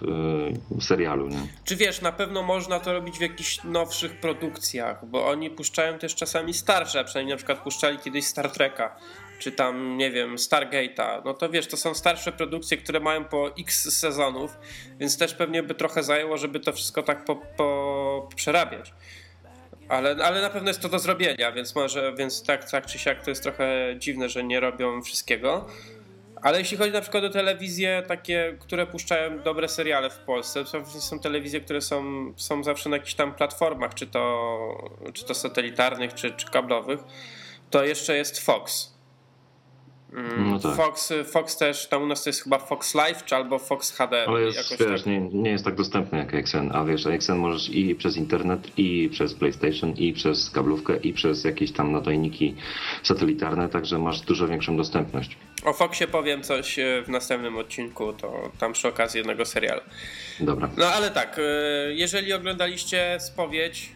[0.70, 1.38] yy, serialu, nie?
[1.64, 6.14] Czy wiesz, na pewno można to robić w jakichś nowszych produkcjach, bo oni puszczają też
[6.14, 8.96] czasami starsze, przynajmniej na przykład puszczali kiedyś Star Treka,
[9.38, 11.22] czy tam, nie wiem, Stargate'a.
[11.24, 14.58] No to wiesz, to są starsze produkcje, które mają po x sezonów,
[14.98, 18.92] więc też pewnie by trochę zajęło, żeby to wszystko tak po, po przerabiać.
[19.88, 23.24] Ale, ale na pewno jest to do zrobienia, więc może, więc tak, tak czy siak
[23.24, 25.66] to jest trochę dziwne, że nie robią wszystkiego.
[26.42, 30.84] Ale jeśli chodzi na przykład o telewizje takie, które puszczają dobre seriale w Polsce, to
[30.84, 36.14] są telewizje, które są, są zawsze na jakichś tam platformach, czy to, czy to satelitarnych,
[36.14, 37.00] czy, czy kablowych,
[37.70, 38.93] to jeszcze jest Fox.
[40.14, 40.76] Mm, no tak.
[40.76, 44.24] Fox, Fox też, tam u nas to jest chyba Fox Live, czy albo Fox HD.
[44.28, 45.06] Ale jest, wiesz, tak.
[45.06, 49.08] nie, nie jest tak dostępny jak XN, a wiesz, XN możesz i przez internet, i
[49.12, 52.54] przez PlayStation, i przez kablówkę, i przez jakieś tam nadajniki
[53.02, 55.36] satelitarne, także masz dużo większą dostępność.
[55.64, 59.80] O Foxie powiem coś e, w następnym odcinku, to tam przy okazji jednego serialu.
[60.40, 60.68] Dobra.
[60.76, 61.42] No ale tak, e,
[61.94, 63.92] jeżeli oglądaliście spowiedź,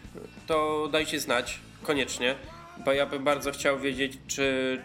[0.47, 2.35] to dajcie znać, koniecznie,
[2.85, 4.77] bo ja bym bardzo chciał wiedzieć, czy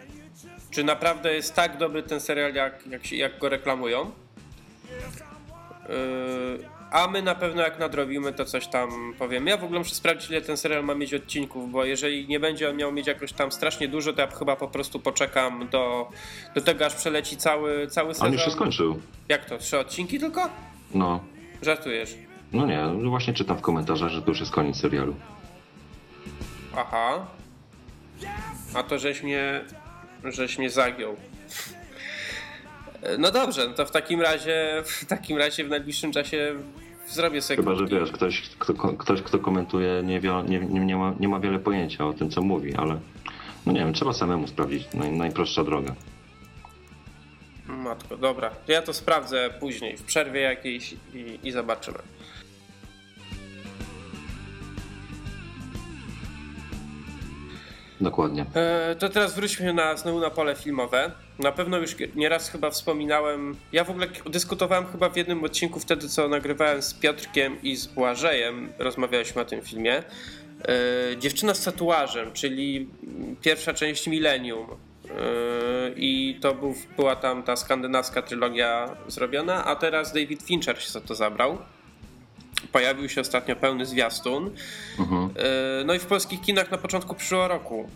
[0.75, 4.11] czy naprawdę jest tak dobry ten serial, jak, jak, jak go reklamują.
[5.89, 9.47] Yy, a my na pewno jak nadrobimy, to coś tam powiem.
[9.47, 12.69] Ja w ogóle muszę sprawdzić, ile ten serial ma mieć odcinków, bo jeżeli nie będzie
[12.69, 16.09] on miał mieć jakoś tam strasznie dużo, to ja chyba po prostu poczekam do,
[16.55, 18.27] do tego, aż przeleci cały, cały sezon.
[18.27, 18.99] On już się skończył.
[19.29, 19.57] Jak to?
[19.57, 20.49] Trzy odcinki tylko?
[20.93, 21.23] No.
[21.61, 22.15] Żartujesz?
[22.53, 25.15] No nie, no właśnie czytam w komentarzach, że to już jest koniec serialu.
[26.77, 27.25] Aha.
[28.73, 29.61] A to żeś mnie
[30.31, 31.15] żeś mnie zagiął.
[33.19, 36.55] No dobrze, no to w takim razie w takim razie w najbliższym czasie
[37.07, 37.57] zrobię sobie.
[37.57, 41.27] Chyba, że wiesz, ktoś, kto, ktoś, kto komentuje, nie, wie, nie, nie, nie, ma, nie
[41.27, 42.99] ma wiele pojęcia o tym, co mówi, ale
[43.65, 44.87] no nie wiem, trzeba samemu sprawdzić.
[44.93, 45.95] Naj, najprostsza droga.
[47.67, 48.51] Matko, dobra.
[48.67, 51.97] Ja to sprawdzę później, w przerwie jakiejś i, i zobaczymy.
[58.01, 58.45] Dokładnie.
[58.55, 61.11] E, to teraz wróćmy na, znowu na pole filmowe.
[61.39, 63.55] Na pewno już nieraz chyba wspominałem.
[63.71, 67.87] Ja w ogóle dyskutowałem chyba w jednym odcinku wtedy, co nagrywałem z Piotrkiem i z
[67.87, 68.69] Błażejem.
[68.79, 69.97] Rozmawialiśmy o tym filmie.
[69.97, 72.89] E, Dziewczyna z tatuażem, czyli
[73.41, 74.67] pierwsza część Millennium.
[74.69, 74.75] E,
[75.95, 81.01] I to był, była tam ta skandynawska trylogia zrobiona, a teraz David Fincher się za
[81.01, 81.57] to zabrał
[82.71, 84.51] pojawił się ostatnio pełny zwiastun.
[84.99, 85.29] Mhm.
[85.35, 87.89] E, no i w polskich kinach na początku przyszłego roku.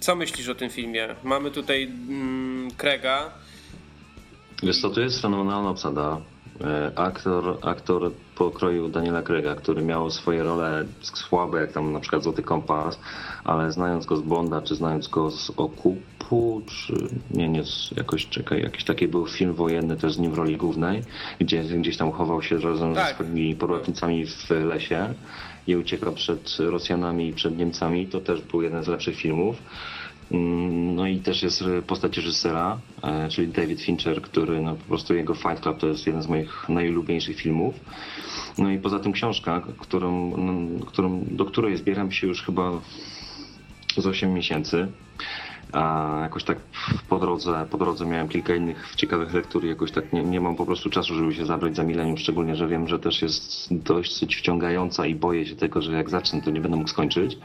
[0.00, 1.08] Co myślisz o tym filmie?
[1.22, 3.30] Mamy tutaj mm, Krega.
[4.62, 6.20] Wiesz co, to jest fenomenalna obsada.
[6.60, 12.22] E, aktor, aktor pokroju Daniela Krega, który miał swoje role słabe, jak tam na przykład
[12.22, 12.98] Złoty Kompas,
[13.44, 16.94] ale znając go z Bonda, czy znając go z Okupu, czy
[17.30, 17.62] nie, nie,
[17.96, 21.02] jakoś czekaj, jakiś taki był film wojenny też z nim w roli głównej,
[21.38, 23.08] gdzie gdzieś tam chował się razem tak.
[23.08, 25.14] ze swoimi porotnicami w lesie
[25.66, 28.06] i uciekał przed Rosjanami i przed Niemcami.
[28.06, 29.56] To też był jeden z lepszych filmów.
[30.32, 35.14] Mm, no i też jest postać reżysera, e, czyli David Fincher, który no, po prostu
[35.14, 37.74] jego Fight Club to jest jeden z moich najulubieńszych filmów.
[38.58, 42.70] No i poza tym książka, którą, no, którą, do której zbieram się już chyba
[43.96, 44.88] z 8 miesięcy.
[45.72, 46.58] A jakoś tak
[47.08, 50.56] po drodze, po drodze miałem kilka innych ciekawych lektur i jakoś tak nie, nie mam
[50.56, 54.36] po prostu czasu, żeby się zabrać za milenium, szczególnie, że wiem, że też jest dość
[54.38, 57.38] wciągająca i boję się tego, że jak zacznę, to nie będę mógł skończyć.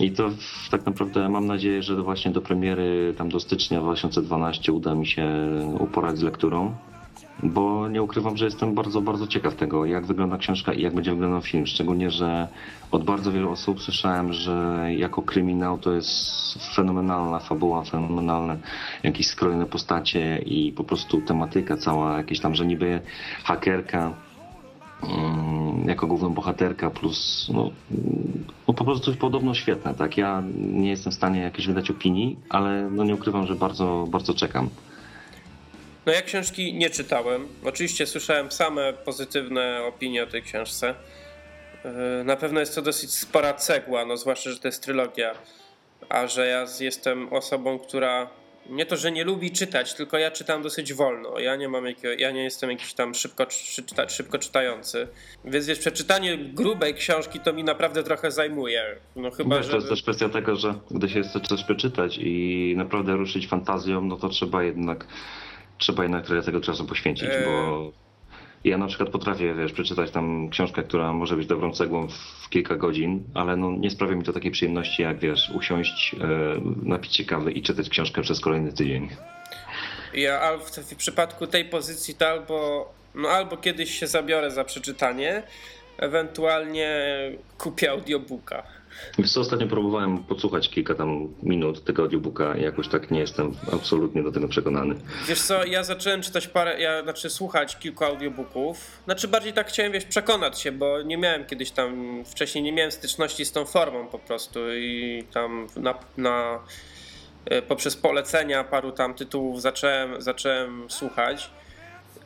[0.00, 0.30] I to
[0.70, 5.26] tak naprawdę mam nadzieję, że właśnie do premiery tam do stycznia 2012 uda mi się
[5.80, 6.74] uporać z lekturą
[7.42, 11.10] bo nie ukrywam, że jestem bardzo, bardzo ciekaw tego, jak wygląda książka i jak będzie
[11.10, 11.66] wyglądał film.
[11.66, 12.48] Szczególnie, że
[12.90, 18.58] od bardzo wielu osób słyszałem, że jako kryminał to jest fenomenalna fabuła, fenomenalne
[19.02, 23.00] jakieś skrojone postacie i po prostu tematyka cała, jakieś tam, że niby
[23.44, 24.25] hakerka
[25.86, 27.70] jako główną bohaterka plus no,
[28.68, 30.16] no po prostu podobno świetne, tak?
[30.16, 34.34] Ja nie jestem w stanie jakiejś wydać opinii, ale no nie ukrywam, że bardzo, bardzo
[34.34, 34.70] czekam.
[36.06, 37.48] No ja książki nie czytałem.
[37.64, 40.94] Oczywiście słyszałem same pozytywne opinie o tej książce.
[41.84, 45.34] E, na pewno jest to dosyć spora cegła, no zwłaszcza, że to jest trylogia.
[46.08, 48.30] A że ja jestem osobą, która
[48.70, 51.38] nie to, że nie lubi czytać, tylko ja czytam dosyć wolno.
[51.38, 55.08] Ja nie mam jakiego, ja nie jestem jakiś tam szybko, czyta, szybko czytający.
[55.44, 58.96] Więc wiesz, przeczytanie grubej książki to mi naprawdę trochę zajmuje.
[59.16, 59.72] No chyba, wiesz, że...
[59.72, 64.00] To jest też kwestia tego, że gdy się chce coś przeczytać i naprawdę ruszyć fantazją,
[64.00, 65.06] no to trzeba jednak
[65.78, 67.50] trzeba jednak trochę tego czasu poświęcić, bo
[67.88, 68.05] e.
[68.66, 72.76] ja na przykład potrafię, wiesz, przeczytać tam książkę, która może być dobrą cegłą w kilka
[72.76, 76.18] godzin, ale no nie sprawia mi to takiej przyjemności, jak wiesz, usiąść, e,
[76.82, 79.08] napić się kawy i czytać książkę przez kolejny tydzień.
[80.14, 85.42] Ja w, w przypadku tej pozycji to albo, no albo kiedyś się zabiorę za przeczytanie,
[85.98, 86.90] ewentualnie
[87.58, 88.62] kupię audiobooka.
[89.18, 93.54] Wiesz co, ostatnio próbowałem podsłuchać kilka tam minut tego audiobooka i jakoś tak nie jestem
[93.72, 94.94] absolutnie do tego przekonany.
[95.28, 99.00] Wiesz co, ja zacząłem czytać parę, ja znaczy słuchać kilku audiobooków.
[99.04, 102.92] Znaczy bardziej tak chciałem, wiesz, przekonać się, bo nie miałem kiedyś tam, wcześniej nie miałem
[102.92, 106.58] styczności z tą formą po prostu i tam na, na
[107.44, 111.50] e, poprzez polecenia paru tam tytułów zacząłem, zacząłem słuchać.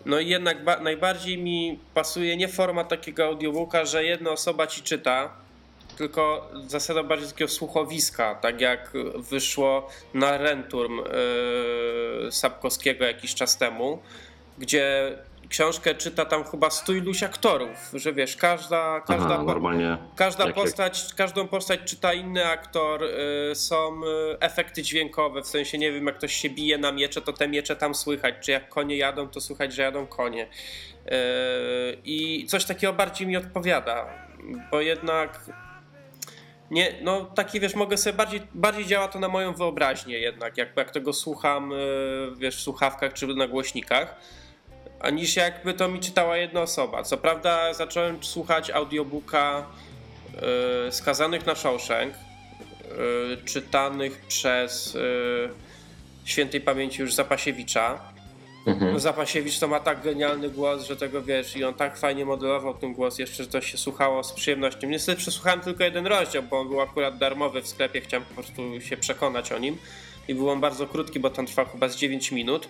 [0.06, 5.32] No i jednak najbardziej mi pasuje nie forma takiego audiobooka, że jedna osoba ci czyta,
[6.00, 13.98] tylko zasada bardziej takiego słuchowiska, tak jak wyszło na Renturm yy, Sapkowskiego jakiś czas temu,
[14.58, 15.16] gdzie
[15.48, 19.98] książkę czyta tam chyba stu iluś aktorów, że wiesz, każda, każda, Aha, normalnie.
[20.16, 21.14] każda jak, postać, jak...
[21.14, 26.18] każdą postać czyta inny aktor, yy, są y, efekty dźwiękowe, w sensie nie wiem, jak
[26.18, 29.40] ktoś się bije na miecze, to te miecze tam słychać, czy jak konie jadą, to
[29.40, 30.46] słychać, że jadą konie.
[31.06, 31.12] Yy,
[32.04, 34.06] I coś takiego bardziej mi odpowiada,
[34.70, 35.40] bo jednak
[36.70, 40.76] nie, no taki wiesz, mogę sobie bardziej, bardziej działa to na moją wyobraźnię jednak, jak,
[40.76, 41.76] jak tego słucham, e,
[42.36, 44.16] wiesz, w słuchawkach czy na głośnikach,
[45.00, 47.02] a niż jakby to mi czytała jedna osoba.
[47.02, 49.66] Co prawda zacząłem słuchać audiobooka
[50.88, 55.48] y, Skazanych na Shawshank, y, czytanych przez y,
[56.24, 58.09] świętej pamięci już Zapasiewicza
[58.66, 58.92] Mhm.
[58.92, 62.74] No Zapasiewicz to ma tak genialny głos, że tego wiesz, i on tak fajnie modelował
[62.74, 64.88] ten głos, jeszcze że to się słuchało z przyjemnością.
[64.88, 68.80] Niestety przesłuchałem tylko jeden rozdział, bo on był akurat darmowy w sklepie, chciałem po prostu
[68.80, 69.78] się przekonać o nim.
[70.28, 72.68] I był on bardzo krótki, bo tam trwał chyba z 9 minut.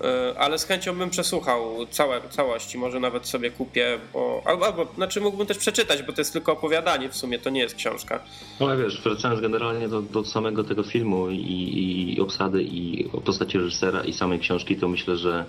[0.00, 4.86] E, ale z chęcią bym przesłuchał całe, całości, może nawet sobie kupię, bo, albo, albo
[4.94, 8.20] znaczy mógłbym też przeczytać, bo to jest tylko opowiadanie w sumie, to nie jest książka.
[8.60, 13.58] No ale wiesz, wracając generalnie do, do samego tego filmu i, i obsady i postaci
[13.58, 15.44] reżysera i samej książki, to myślę, że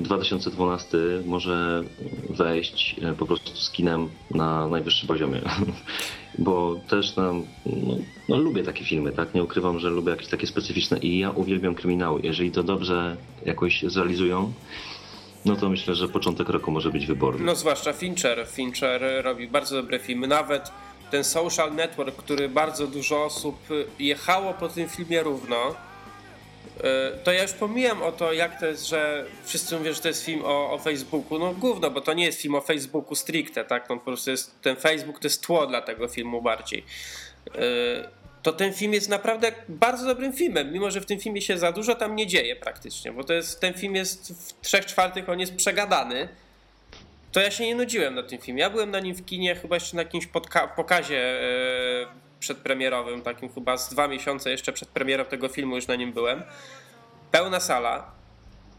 [0.00, 1.84] 2012 e, może
[2.30, 5.40] wejść e, po prostu z kinem na najwyższym poziomie.
[6.38, 7.34] Bo też no,
[8.28, 9.34] no, lubię takie filmy, tak?
[9.34, 12.20] Nie ukrywam, że lubię jakieś takie specyficzne i ja uwielbiam kryminały.
[12.22, 14.52] Jeżeli to dobrze jakoś zrealizują,
[15.44, 17.44] no to myślę, że początek roku może być wyborny.
[17.44, 18.46] No zwłaszcza Fincher.
[18.48, 20.26] Fincher robi bardzo dobre filmy.
[20.26, 20.70] Nawet
[21.10, 23.56] ten Social Network, który bardzo dużo osób
[23.98, 25.74] jechało po tym filmie równo,
[27.24, 30.24] to ja już pomijam o to, jak to jest, że wszyscy mówią, że to jest
[30.24, 31.38] film o, o Facebooku.
[31.38, 33.88] No gówno, bo to nie jest film o Facebooku stricte, tak?
[33.90, 36.84] No, po prostu jest, ten Facebook to jest tło dla tego filmu bardziej.
[37.54, 41.58] E, to ten film jest naprawdę bardzo dobrym filmem, mimo że w tym filmie się
[41.58, 45.28] za dużo tam nie dzieje praktycznie, bo to jest, ten film jest w trzech czwartych,
[45.28, 46.28] on jest przegadany.
[47.32, 48.60] To ja się nie nudziłem na tym filmie.
[48.60, 51.40] Ja byłem na nim w kinie chyba jeszcze na jakimś podka- pokazie
[52.44, 56.42] przedpremierowym, takim chyba z dwa miesiące jeszcze przed premierą tego filmu już na nim byłem.
[57.30, 58.10] Pełna sala.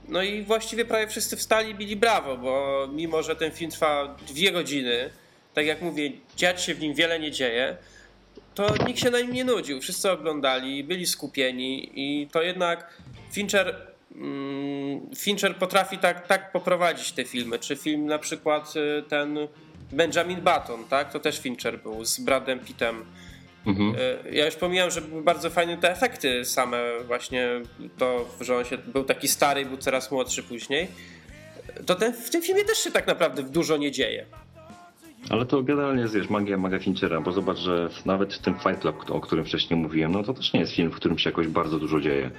[0.08, 4.16] No i właściwie prawie wszyscy wstali i bili brawo, bo mimo, że ten film trwa
[4.28, 5.10] dwie godziny,
[5.54, 7.78] tak jak mówię, dziać się w nim wiele nie dzieje,
[8.56, 9.82] to nikt się na nim nie nudził.
[9.82, 13.02] Wszyscy oglądali, byli skupieni i to jednak
[13.32, 13.76] Fincher
[14.16, 17.60] mm, Fincher potrafi tak, tak poprowadzić te filmy.
[17.60, 19.38] Czy film na przykład y, ten
[19.92, 21.12] Benjamin Button, tak?
[21.12, 23.06] To też Fincher był z Bradem Pittem.
[23.66, 23.96] Mhm.
[23.96, 27.50] Y, ja już pomijam, że były bardzo fajne te efekty same, właśnie
[27.98, 30.88] to, że on się był taki stary i był coraz młodszy później.
[31.86, 34.26] To ten, w tym filmie też się tak naprawdę dużo nie dzieje.
[35.30, 38.82] Ale to generalnie jest wiesz, magia, magia Finchera, bo zobacz, że nawet w tym Fight
[38.82, 41.48] Club, o którym wcześniej mówiłem, no to też nie jest film, w którym się jakoś
[41.48, 42.32] bardzo dużo dzieje.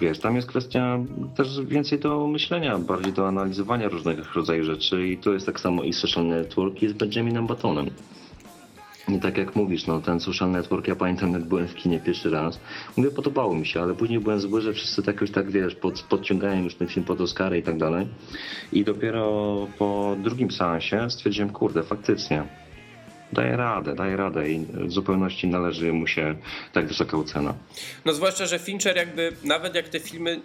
[0.00, 0.98] Wiesz, tam jest kwestia
[1.36, 5.82] też więcej do myślenia, bardziej do analizowania różnych rodzajów rzeczy i to jest tak samo
[5.82, 7.90] i Social Network i z Benjaminem Batonem.
[9.08, 12.30] I tak jak mówisz, no ten social network, ja pamiętam jak byłem w kinie pierwszy
[12.30, 12.60] raz,
[12.96, 16.02] mówię, podobało mi się, ale później byłem zły, że wszyscy tak już tak, wiesz, pod,
[16.02, 18.06] podciągają już ten film pod Oscary i tak dalej.
[18.72, 22.44] I dopiero po drugim seansie stwierdziłem, kurde, faktycznie,
[23.32, 26.36] daje radę, daje radę i w zupełności należy mu się
[26.72, 27.54] tak wysoka ocena.
[28.04, 30.40] No zwłaszcza, że Fincher jakby, nawet jak te filmy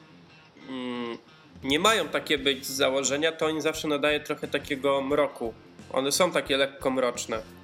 [0.70, 1.18] mm,
[1.64, 5.54] nie mają takie być z założenia, to on zawsze nadaje trochę takiego mroku.
[5.92, 7.63] One są takie lekko mroczne.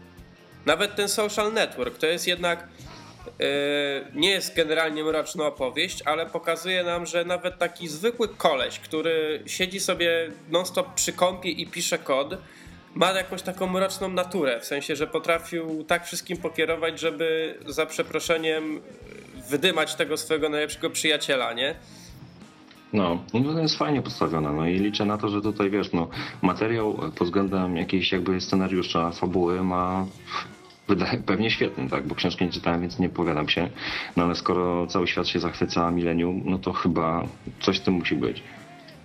[0.65, 2.67] Nawet ten social network to jest jednak
[3.25, 3.45] yy,
[4.13, 9.79] nie jest generalnie mroczna opowieść, ale pokazuje nam, że nawet taki zwykły koleś, który siedzi
[9.79, 12.37] sobie non-stop przy kąpie i pisze kod,
[12.93, 18.81] ma jakąś taką mroczną naturę, w sensie, że potrafił tak wszystkim pokierować, żeby za przeproszeniem
[19.49, 21.75] wydymać tego swojego najlepszego przyjaciela, nie?
[22.93, 26.09] No, no to jest fajnie postawione, no i liczę na to, że tutaj wiesz, no
[26.41, 30.05] materiał pod względem jakiejś jakby scenariusza, fabuły ma
[31.25, 33.69] pewnie świetny, tak, bo książki nie czytałem, więc nie powiadam się,
[34.15, 37.27] no ale skoro cały świat się zachwyca Milenium, no to chyba
[37.61, 38.43] coś w tym musi być.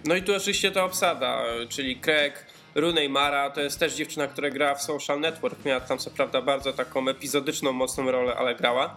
[0.04, 4.50] No i tu oczywiście ta obsada, czyli Craig, Rooney Mara, to jest też dziewczyna, która
[4.50, 8.94] grała w Social Network, miała tam co prawda bardzo taką epizodyczną, mocną rolę, ale grała.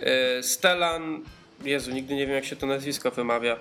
[0.00, 1.20] E, Stellan,
[1.64, 3.56] Jezu, nigdy nie wiem jak się to nazwisko wymawia,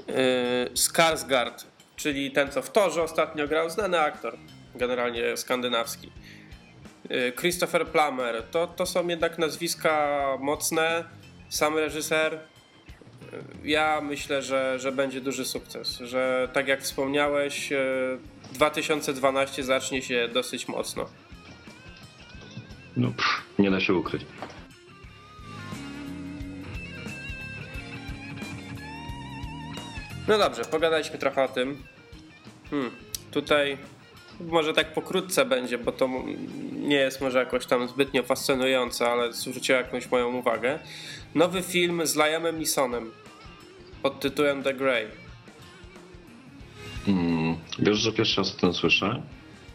[0.00, 1.64] e, Skarsgård,
[1.96, 4.38] czyli ten co w Torze ostatnio grał, znany aktor,
[4.74, 6.12] generalnie skandynawski.
[7.10, 11.04] E, Christopher Plummer, to, to są jednak nazwiska mocne,
[11.48, 12.38] sam reżyser,
[13.64, 17.72] ja myślę, że, że będzie duży sukces, że tak jak wspomniałeś,
[18.52, 21.06] 2012 zacznie się dosyć mocno.
[22.96, 24.22] No, pff, nie da się ukryć.
[30.28, 31.82] No dobrze, pogadaliśmy trochę o tym.
[32.70, 32.90] Hmm,
[33.30, 33.78] tutaj
[34.40, 36.08] może tak pokrótce będzie, bo to
[36.72, 40.78] nie jest może jakoś tam zbytnio fascynujące, ale zwróciło jakąś moją uwagę.
[41.34, 43.10] Nowy film z Liamem Neesonem
[44.02, 45.06] pod tytułem The Grey.
[47.06, 49.22] Hmm, wiesz, że pierwszy raz o tym słyszę?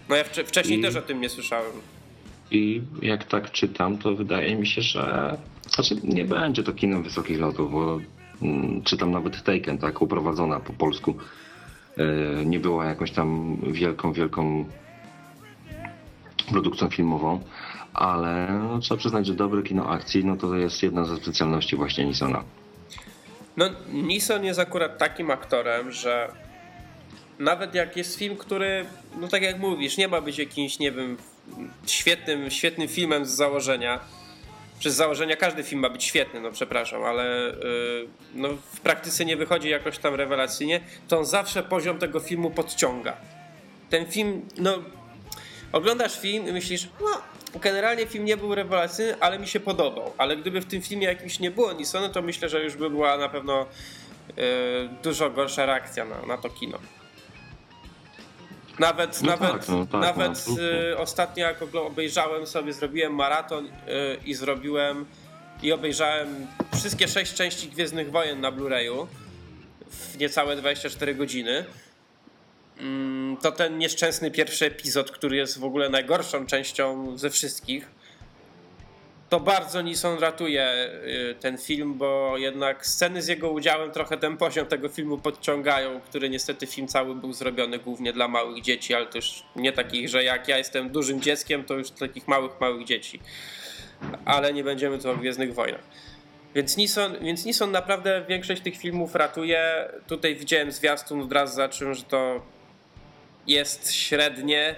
[0.09, 0.81] No ja wcześniej I...
[0.81, 1.71] też o tym nie słyszałem.
[2.51, 5.37] I jak tak czytam, to wydaje mi się, że
[5.69, 7.99] znaczy nie będzie to kinem wysokich lotów, bo
[8.41, 11.15] mm, czytam nawet Taken, tak, uprowadzona po polsku.
[11.97, 14.65] Yy, nie była jakąś tam wielką, wielką
[16.51, 17.39] produkcją filmową,
[17.93, 22.05] ale no, trzeba przyznać, że dobre kino akcji, no to jest jedna ze specjalności właśnie
[22.05, 22.43] Nisona.
[23.57, 26.31] No, Nison jest akurat takim aktorem, że
[27.39, 28.85] nawet jak jest film, który,
[29.19, 31.17] no tak jak mówisz, nie ma być jakimś, nie wiem,
[31.85, 33.99] świetnym, świetnym filmem z założenia.
[34.79, 39.37] Przez założenia każdy film ma być świetny, no przepraszam, ale yy, no, w praktyce nie
[39.37, 43.17] wychodzi jakoś tam rewelacyjnie, to on zawsze poziom tego filmu podciąga.
[43.89, 44.79] Ten film, no
[45.71, 47.21] oglądasz film i myślisz, no
[47.59, 50.13] generalnie film nie był rewelacyjny, ale mi się podobał.
[50.17, 53.17] Ale gdyby w tym filmie jakimś nie było Nisony, to myślę, że już by była
[53.17, 53.65] na pewno
[54.37, 54.43] yy,
[55.03, 56.79] dużo gorsza reakcja na, na to kino.
[58.79, 63.65] Nawet, no nawet, tak, no tak, nawet no, y, ostatnio jak obejrzałem sobie, zrobiłem maraton
[63.65, 63.69] y,
[64.25, 65.05] i zrobiłem
[65.63, 69.07] i obejrzałem wszystkie sześć części Gwiezdnych Wojen na Blu-rayu
[69.91, 71.65] w niecałe 24 godziny.
[72.79, 77.96] Mm, to ten nieszczęsny pierwszy epizod, który jest w ogóle najgorszą częścią ze wszystkich
[79.29, 80.89] to bardzo Nison ratuje
[81.31, 85.99] y, ten film, bo jednak sceny z jego udziałem trochę ten poziom tego filmu podciągają,
[86.01, 90.09] który niestety film cały był zrobiony głównie dla małych dzieci, ale to już nie takich,
[90.09, 93.19] że jak ja jestem dużym dzieckiem, to już takich małych, małych dzieci.
[94.25, 95.83] Ale nie będziemy tu o Gwiezdnych Wojnach.
[96.55, 99.89] Więc Nison, więc Nison naprawdę większość tych filmów ratuje.
[100.07, 102.41] Tutaj widziałem zwiastun wraz za czym, że to
[103.47, 104.75] jest średnie,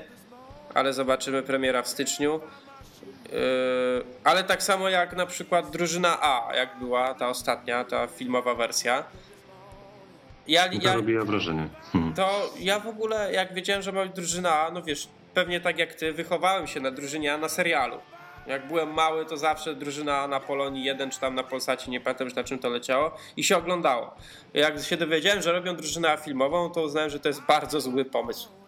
[0.74, 2.42] ale zobaczymy premiera w styczniu
[4.24, 9.04] ale tak samo jak na przykład drużyna A, jak była ta ostatnia, ta filmowa wersja.
[10.48, 11.70] Ja, to ja, robiła wrażenie.
[11.92, 12.14] Hmm.
[12.14, 15.80] To ja w ogóle, jak wiedziałem, że ma być drużyna A, no wiesz, pewnie tak
[15.80, 17.98] jak ty, wychowałem się na drużynie A na serialu.
[18.48, 22.28] Jak byłem mały, to zawsze drużyna na Polonii 1 czy tam na Polsacie, nie pamiętam
[22.28, 24.16] już na czym to leciało i się oglądało.
[24.54, 28.59] Jak się dowiedziałem, że robią drużynę filmową, to uznałem, że to jest bardzo zły pomysł.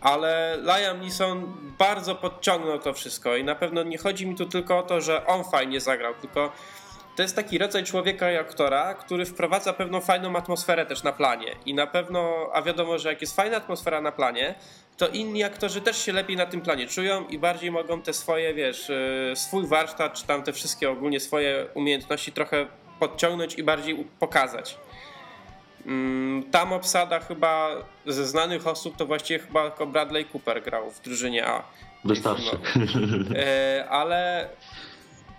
[0.00, 4.78] Ale Liam Neeson bardzo podciągnął to wszystko i na pewno nie chodzi mi tu tylko
[4.78, 6.52] o to, że on fajnie zagrał, tylko
[7.16, 11.56] to jest taki rodzaj człowieka i aktora, który wprowadza pewną fajną atmosferę też na planie.
[11.66, 14.54] I na pewno, a wiadomo, że jak jest fajna atmosfera na planie,
[14.96, 18.54] to inni aktorzy też się lepiej na tym planie czują i bardziej mogą te swoje,
[18.54, 22.66] wiesz, y, swój warsztat, czy tam te wszystkie ogólnie swoje umiejętności trochę
[23.00, 24.78] podciągnąć i bardziej pokazać.
[25.86, 27.68] Mm, tam obsada chyba
[28.06, 31.62] ze znanych osób to właściwie chyba tylko Bradley Cooper grał w drużynie A.
[32.04, 32.58] Wystarczy.
[33.36, 34.48] E, ale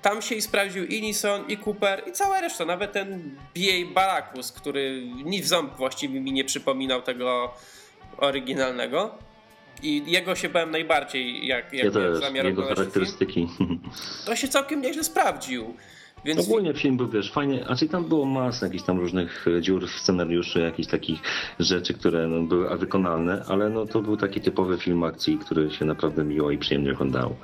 [0.02, 2.66] tam się i sprawdził i Nison, i Cooper, i cała reszta.
[2.66, 3.94] Nawet ten B.A.
[3.94, 7.54] Barakus, który ni w ząb właściwie mi nie przypominał tego
[8.18, 9.16] oryginalnego.
[9.84, 13.48] I jego się bałem najbardziej, jak, jak ja też, zamiar jego charakterystyki.
[13.58, 13.80] Film.
[14.26, 15.76] To się całkiem nieźle sprawdził.
[16.26, 16.40] Więc...
[16.40, 19.88] Ogólnie film był, wiesz, fajnie, a czy tam było masa jakichś tam różnych e, dziur
[19.88, 21.20] w scenariuszu, jakichś takich
[21.60, 25.86] rzeczy, które no, były wykonalne, ale no to był taki typowy film akcji, który się
[25.86, 27.36] naprawdę miło i przyjemnie oglądał.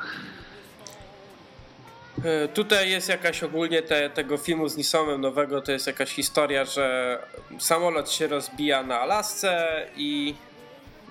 [2.23, 6.65] E, tutaj jest jakaś ogólnie te, tego filmu z Nisomem nowego, to jest jakaś historia,
[6.65, 7.17] że
[7.59, 10.35] samolot się rozbija na Alasce i,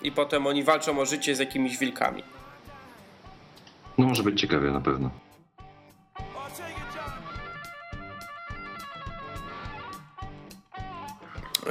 [0.02, 2.22] i potem oni walczą o życie z jakimiś wilkami.
[3.98, 5.26] No może być ciekawie na pewno.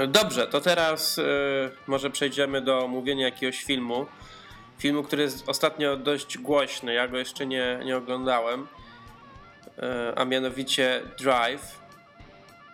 [0.08, 1.24] Dobrze, to teraz y,
[1.88, 4.06] może przejdziemy do mówienia jakiegoś filmu.
[4.78, 9.82] Filmu, który jest ostatnio dość głośny, ja go jeszcze nie, nie oglądałem, y,
[10.16, 11.80] a mianowicie Drive.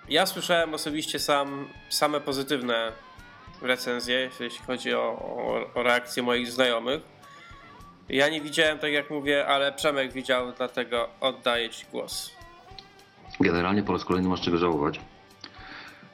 [0.10, 2.92] Ja słyszałem osobiście sam, same pozytywne
[3.62, 7.02] recenzje, jeśli chodzi o, o, o reakcje moich znajomych.
[8.10, 12.32] Ja nie widziałem, tak jak mówię, ale Przemek widział, dlatego oddaję Ci głos.
[13.40, 15.00] Generalnie po raz kolejny masz czego żałować.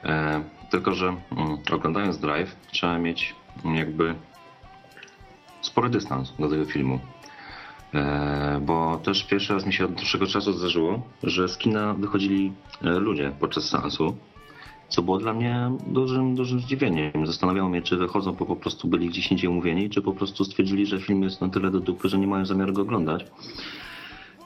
[0.04, 3.34] E, tylko, że mm, oglądając Drive trzeba mieć
[3.74, 4.14] jakby
[5.60, 7.00] spory dystans do tego filmu.
[7.94, 12.52] E, bo też pierwszy raz mi się od dłuższego czasu zdarzyło, że z kina wychodzili
[12.82, 14.16] e, ludzie podczas seansu,
[14.88, 17.26] co było dla mnie dużym, dużym zdziwieniem.
[17.26, 20.86] Zastanawiało mnie, czy wychodzą, bo po prostu byli gdzieś indziej umówieni, czy po prostu stwierdzili,
[20.86, 23.26] że film jest na tyle do dupy, że nie mają zamiaru go oglądać.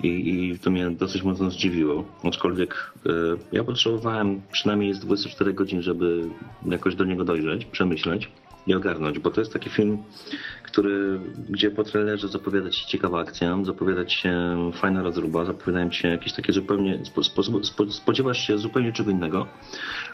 [0.03, 2.05] I, I, to mnie dosyć mocno zdziwiło.
[2.25, 3.11] Aczkolwiek y,
[3.53, 6.29] ja potrzebowałem przynajmniej z 24 godzin, żeby
[6.67, 8.29] jakoś do niego dojrzeć, przemyśleć
[8.67, 9.99] i ogarnąć, bo to jest taki film,
[10.63, 11.21] który,
[11.51, 16.53] gdzie po trailerze zapowiada się ciekawa akcja, zapowiada się fajna rozruba, zapowiadają się jakieś takie
[16.53, 19.47] zupełnie, spo, spo, spodziewasz się zupełnie czego innego,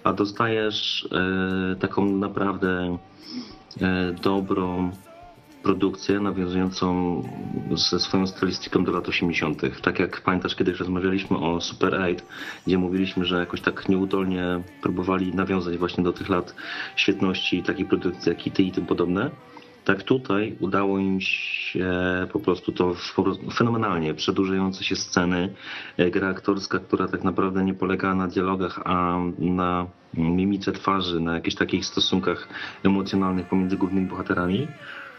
[0.05, 2.99] a dostajesz e, taką naprawdę
[3.81, 4.91] e, dobrą,
[5.63, 7.23] produkcję nawiązującą
[7.73, 9.63] ze swoją stylistyką do lat 80.
[9.83, 12.17] Tak jak pamiętasz, kiedyś rozmawialiśmy o Super 8,
[12.67, 16.55] gdzie mówiliśmy, że jakoś tak nieudolnie próbowali nawiązać właśnie do tych lat
[16.97, 19.31] świetności takiej produkcji jak IT i tym podobne.
[19.85, 21.89] Tak tutaj udało im się
[22.33, 22.95] po prostu to
[23.55, 25.55] fenomenalnie, przedłużające się sceny,
[25.97, 31.35] e, gra aktorska, która tak naprawdę nie polega na dialogach, a na mimice twarzy, na
[31.35, 32.49] jakichś takich stosunkach
[32.85, 34.69] emocjonalnych pomiędzy głównymi bohaterami.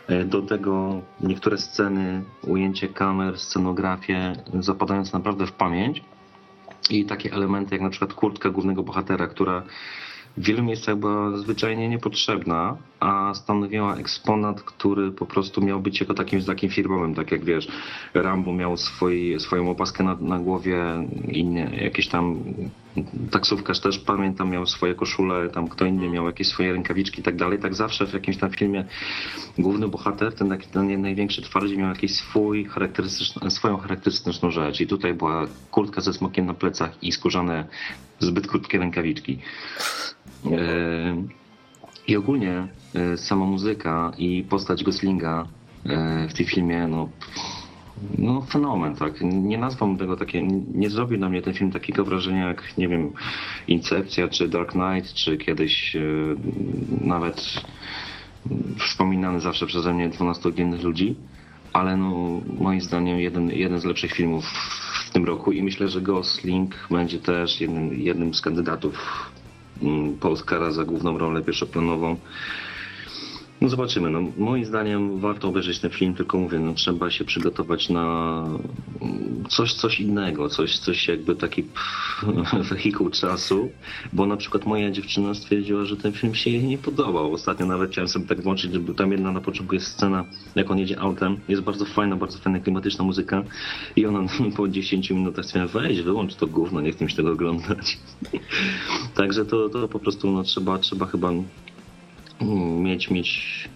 [0.10, 6.04] E, do tego niektóre sceny, ujęcie kamer, scenografię zapadając naprawdę w pamięć.
[6.90, 9.64] I takie elementy jak na przykład kurtka głównego bohatera, która
[10.38, 16.14] w wielu miejscach była zwyczajnie niepotrzebna, a stanowiła eksponat, który po prostu miał być jako
[16.14, 17.68] takim znakiem firmowym, tak jak wiesz,
[18.14, 20.84] Rambo miał swój, swoją opaskę na, na głowie,
[21.32, 22.44] inne, jakieś tam
[23.32, 27.36] taksówkarz też pamiętam miał swoje koszule, tam kto inny miał jakieś swoje rękawiczki i tak
[27.36, 27.60] dalej.
[27.60, 28.86] Tak zawsze w jakimś tam filmie
[29.58, 34.82] główny bohater, ten, ten największy twardziej miał jakiś swój charakterystyczny, swoją charakterystyczną rzecz.
[34.82, 37.68] I tutaj była kurtka ze smokiem na plecach i skórzane
[38.20, 39.40] zbyt krótkie rękawiczki.
[40.46, 41.39] E,
[42.10, 45.48] I ogólnie e, sama muzyka i postać Goslinga
[45.86, 47.10] e, w tym filmie, no
[48.18, 49.22] no fenomen, tak.
[49.22, 50.44] Nie nazwałbym tego takie,
[50.74, 53.12] nie zrobił na mnie ten film takiego wrażenia jak, nie wiem,
[53.68, 56.36] Incepcja, czy Dark Knight, czy kiedyś yy,
[57.02, 57.64] nawet
[58.80, 61.16] wspominany zawsze przeze mnie 12 Giennych Ludzi,
[61.74, 64.46] ale no moim zdaniem jeden, jeden z lepszych filmów
[65.06, 68.96] w tym roku i myślę, że Gosling będzie też jednym, jednym z kandydatów
[69.82, 72.18] mm, po Oscara za główną rolę pierwszoplanową.
[73.62, 74.10] No zobaczymy.
[74.10, 78.46] No, moim zdaniem warto obejrzeć ten film, tylko mówię, no, trzeba się przygotować na
[79.50, 81.64] coś, coś innego, coś, coś jakby taki
[82.70, 83.70] wehikuł czasu,
[84.14, 87.34] bo na przykład moja dziewczyna stwierdziła, że ten film się jej nie podobał.
[87.34, 90.80] Ostatnio nawet chciałem sobie tak włączyć, żeby tam jedna na początku jest scena, jak on
[90.80, 93.44] jedzie autem, jest bardzo fajna, bardzo fajna, klimatyczna muzyka
[93.96, 94.20] i ona
[94.58, 97.98] po 10 minutach stwierdziła, weź, wyłącz to gówno, nie chcę mi się tego oglądać.
[99.16, 101.44] Także to, to po prostu no, trzeba, trzeba chyba mm,
[102.42, 103.70] mieć, mieć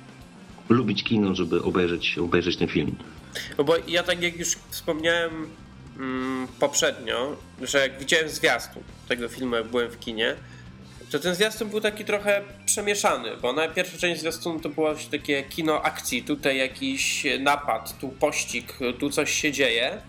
[0.70, 2.96] lubić kino, żeby obejrzeć, obejrzeć ten film.
[3.58, 5.48] No bo ja tak jak już wspomniałem
[6.00, 10.36] mm, poprzednio, że jak widziałem zwiastun tego filmu, jak byłem w kinie,
[11.12, 15.44] to ten zwiastun był taki trochę przemieszany, bo na pierwszą część zwiastunu to było takie
[15.44, 20.02] kino akcji, tutaj jakiś napad, tu pościg, tu coś się dzieje,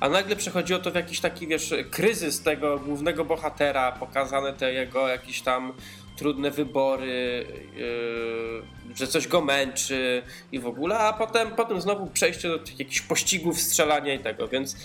[0.00, 5.08] a nagle przechodziło to w jakiś taki, wiesz, kryzys tego głównego bohatera, pokazane te jego
[5.08, 5.72] jakieś tam
[6.20, 7.46] trudne wybory,
[7.76, 13.00] yy, że coś go męczy i w ogóle, a potem, potem znowu przejście do jakichś
[13.00, 14.76] pościgów, strzelania i tego, więc,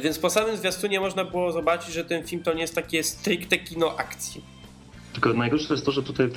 [0.00, 3.58] więc po samym zwiastunie można było zobaczyć, że ten film to nie jest takie stricte
[3.58, 4.44] kino akcji.
[5.12, 6.28] Tylko najgorsze jest to, że tutaj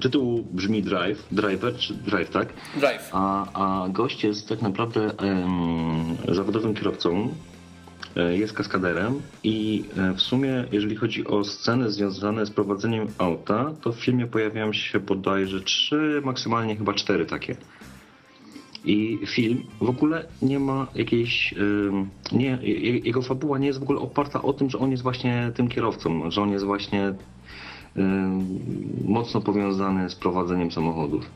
[0.00, 2.48] tytuł brzmi Drive, Driver, czy Drive, tak?
[2.76, 3.10] Drive.
[3.12, 7.34] A, a gość jest tak naprawdę um, zawodowym kierowcą,
[8.16, 13.92] jest kaskaderem i e, w sumie, jeżeli chodzi o sceny związane z prowadzeniem auta, to
[13.92, 17.56] w filmie pojawiają się bodajże trzy, maksymalnie chyba cztery takie.
[18.84, 21.54] I film w ogóle nie ma jakiejś.
[22.32, 22.58] Nie,
[23.04, 26.30] jego fabuła nie jest w ogóle oparta o tym, że on jest właśnie tym kierowcą,
[26.30, 27.14] że on jest właśnie
[29.04, 31.30] mocno powiązany z prowadzeniem samochodów.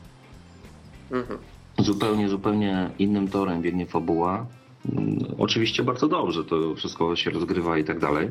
[1.11, 1.39] Mhm.
[1.77, 4.45] Zupełnie, zupełnie innym torem biegnie fabuła.
[4.85, 8.29] Mm, oczywiście bardzo dobrze, to wszystko się rozgrywa i tak dalej,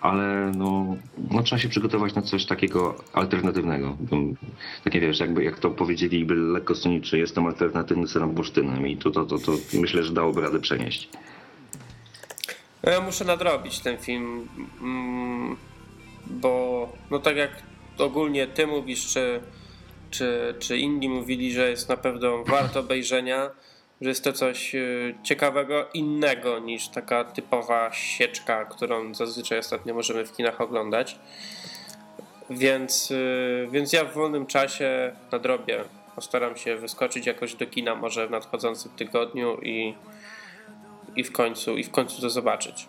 [0.00, 0.96] ale no,
[1.30, 3.96] no trzeba się przygotować na coś takiego alternatywnego.
[4.84, 9.24] Takie wiesz, jakby jak to powiedzieliby lekko soniczy, jestem alternatywny serem bursztynem i to, to,
[9.24, 11.08] to, to myślę, że dałoby radę przenieść.
[12.82, 14.48] No ja muszę nadrobić ten film,
[14.80, 15.56] mm,
[16.26, 17.50] bo no tak jak
[17.98, 19.40] ogólnie ty mówisz, czy,
[20.10, 23.50] czy, czy inni mówili, że jest na pewno warto obejrzenia,
[24.02, 30.26] że jest to coś y, ciekawego, innego niż taka typowa sieczka, którą zazwyczaj ostatnio możemy
[30.26, 31.18] w kinach oglądać.
[32.50, 35.84] Więc, y, więc ja w wolnym czasie nadrobię.
[36.14, 39.94] Postaram się wyskoczyć jakoś do kina może w nadchodzącym tygodniu i,
[41.16, 42.88] i, w, końcu, i w końcu to zobaczyć.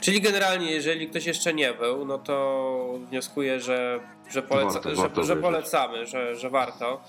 [0.00, 4.00] Czyli generalnie, jeżeli ktoś jeszcze nie był, no to wnioskuję, że,
[4.30, 7.00] że, poleca, warto, że, warto że polecamy, że, że warto.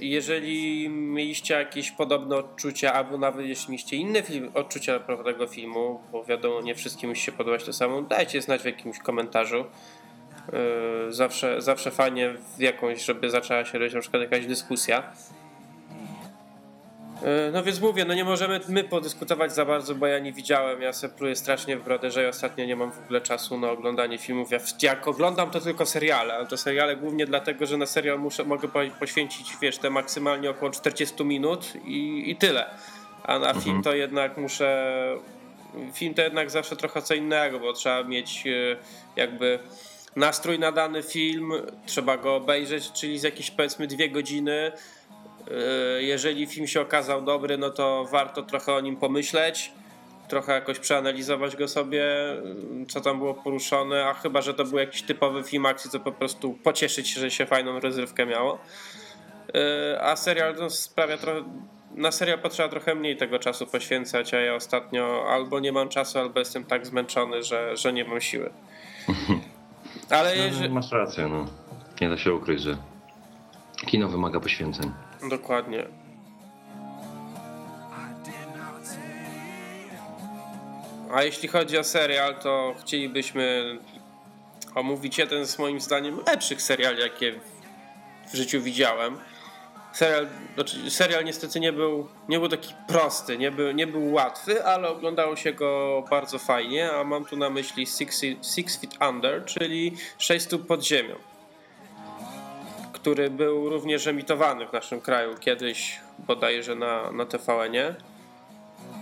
[0.00, 5.46] I jeżeli mieliście jakieś podobne odczucia, albo nawet jeśli mieliście inne film, odczucia pro tego
[5.46, 9.64] filmu, bo wiadomo, nie wszystkim musi się podobać to samo, dajcie znać w jakimś komentarzu.
[10.52, 15.12] Yy, zawsze, zawsze fajnie w jakąś, żeby zaczęła się robić na przykład jakaś dyskusja.
[17.24, 20.82] E, no więc mówię, no nie możemy my podyskutować za bardzo, bo ja nie widziałem.
[20.82, 23.70] Ja se pluję strasznie w brodę, że ja ostatnio nie mam w ogóle czasu na
[23.70, 24.50] oglądanie filmów.
[24.50, 28.44] Ja jak oglądam to tylko seriale, ale to seriale głównie dlatego, że na serial muszę,
[28.44, 28.68] mogę
[29.00, 32.70] poświęcić, wiesz, te maksymalnie około 40 minut i, i tyle.
[33.22, 33.64] A na mhm.
[33.64, 34.94] film to jednak muszę...
[35.92, 38.76] Film to jednak zawsze trochę co innego, bo trzeba mieć e,
[39.16, 39.58] jakby
[40.16, 41.52] nastrój na dany film,
[41.86, 44.72] trzeba go obejrzeć, czyli z jakieś powiedzmy dwie godziny
[45.98, 49.72] jeżeli film się okazał dobry, no to warto trochę o nim pomyśleć,
[50.28, 52.04] trochę jakoś przeanalizować go sobie,
[52.88, 56.12] co tam było poruszone, a chyba, że to był jakiś typowy film akcji, to po
[56.12, 58.58] prostu pocieszyć się, że się fajną rozrywkę miało.
[59.54, 61.44] E, a serial no, sprawia trochę.
[61.94, 66.18] Na serial potrzeba trochę mniej tego czasu poświęcać, a ja ostatnio albo nie mam czasu,
[66.18, 68.50] albo jestem tak zmęczony, że, że nie mam siły.
[70.10, 70.70] Ale no, jeżeli...
[70.70, 71.46] Masz rację, no.
[72.00, 72.76] Nie da się ukryć, że
[73.86, 74.92] kino wymaga poświęceń.
[75.28, 75.86] Dokładnie.
[81.12, 83.78] A jeśli chodzi o serial, to chcielibyśmy
[84.74, 87.40] omówić jeden z moim zdaniem lepszych seriali, jakie
[88.32, 89.18] w życiu widziałem.
[89.92, 94.64] Serial, znaczy serial niestety nie był, nie był taki prosty, nie był, nie był łatwy,
[94.64, 98.20] ale oglądało się go bardzo fajnie, a mam tu na myśli Six,
[98.54, 101.14] Six Feet Under, czyli 6 stóp pod ziemią
[103.04, 107.94] który był również emitowany w naszym kraju kiedyś, bodajże na, na TVN-ie.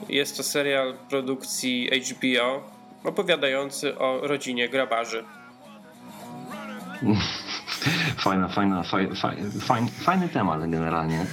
[0.09, 2.62] Jest to serial produkcji HBO
[3.05, 5.24] opowiadający o rodzinie grabarzy.
[8.16, 9.14] Fajna, fajna, fajna,
[9.61, 11.26] fajny, fajny temat generalnie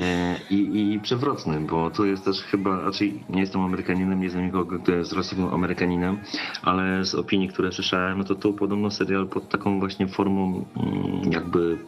[0.00, 4.46] e, I, i przewrotny, bo tu jest też chyba, raczej nie jestem Amerykaninem, nie jestem
[4.46, 6.18] nikogo, kto jest rosyjskim Amerykaninem,
[6.62, 11.32] ale z opinii, które słyszałem, no to tu podobno serial pod taką właśnie formą mm,
[11.32, 11.78] jakby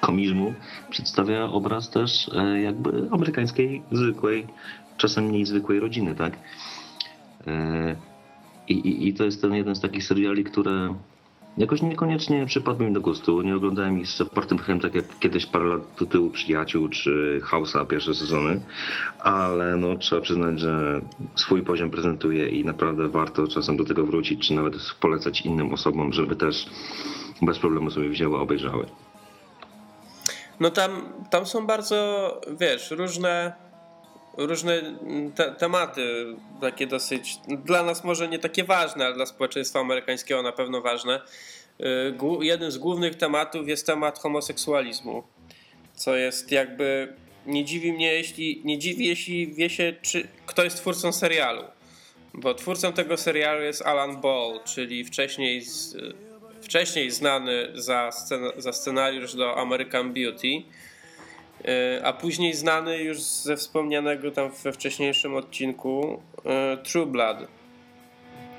[0.00, 0.54] komizmu
[0.90, 4.46] przedstawia obraz też e, jakby amerykańskiej, zwykłej,
[4.96, 6.38] czasem mniej zwykłej rodziny, tak?
[7.46, 7.96] E,
[8.68, 10.94] I, i, I to jest ten jeden z takich seriali, które
[11.58, 13.42] Jakoś niekoniecznie przypadł mi do gustu.
[13.42, 17.40] Nie oglądałem ich z otwartym chem, tak jak kiedyś parę lat do tyłu Przyjaciół czy
[17.50, 18.60] House'a pierwsze sezony,
[19.18, 21.00] ale no trzeba przyznać, że
[21.34, 26.12] swój poziom prezentuje i naprawdę warto czasem do tego wrócić, czy nawet polecać innym osobom,
[26.12, 26.66] żeby też
[27.42, 28.86] bez problemu sobie wzięły, obejrzały.
[30.60, 30.90] No tam,
[31.30, 33.52] tam są bardzo, wiesz, różne
[34.38, 34.82] różne
[35.34, 36.26] te tematy,
[36.60, 41.20] takie dosyć, dla nas może nie takie ważne, ale dla społeczeństwa amerykańskiego na pewno ważne.
[41.80, 45.22] Y, jeden z głównych tematów jest temat homoseksualizmu,
[45.94, 47.14] co jest jakby,
[47.46, 51.62] nie dziwi mnie, jeśli, nie dziwi, jeśli wie się, czy, kto jest twórcą serialu.
[52.34, 55.96] Bo twórcą tego serialu jest Alan Ball, czyli wcześniej, z,
[56.62, 60.62] wcześniej znany za, scen za scenariusz do American Beauty
[62.04, 67.38] a później znany już ze wspomnianego tam we wcześniejszym odcinku e, True Blood.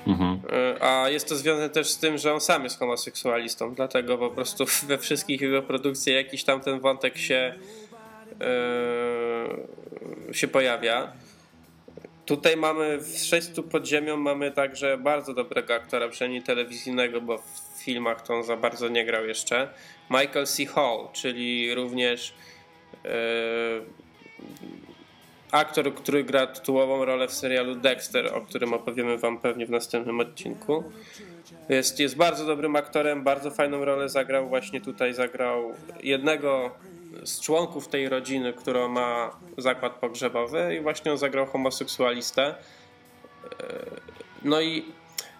[0.06, 0.40] Mhm.
[0.52, 4.30] E, a jest to związane też z tym, że on sam jest homoseksualistą, dlatego po
[4.30, 7.54] prostu we wszystkich jego produkcjach jakiś tam ten wątek się,
[10.32, 11.12] się pojawia.
[12.26, 17.82] Tutaj mamy w Sześciu pod ziemią mamy także bardzo dobrego aktora, przynajmniej telewizyjnego, bo w
[17.84, 19.68] filmach to on za bardzo nie grał jeszcze.
[20.10, 20.66] Michael C.
[20.66, 22.59] Hall, czyli również E,
[25.52, 30.20] aktor, który gra tytułową rolę w serialu Dexter, o którym opowiemy wam pewnie w następnym
[30.20, 30.84] odcinku.
[31.68, 34.48] Jest, jest bardzo dobrym aktorem, bardzo fajną rolę zagrał.
[34.48, 36.70] Właśnie tutaj zagrał jednego
[37.24, 42.44] z członków tej rodziny, która ma zakład pogrzebowy i właśnie on zagrał homoseksualistę.
[42.46, 42.54] E,
[44.42, 44.84] no i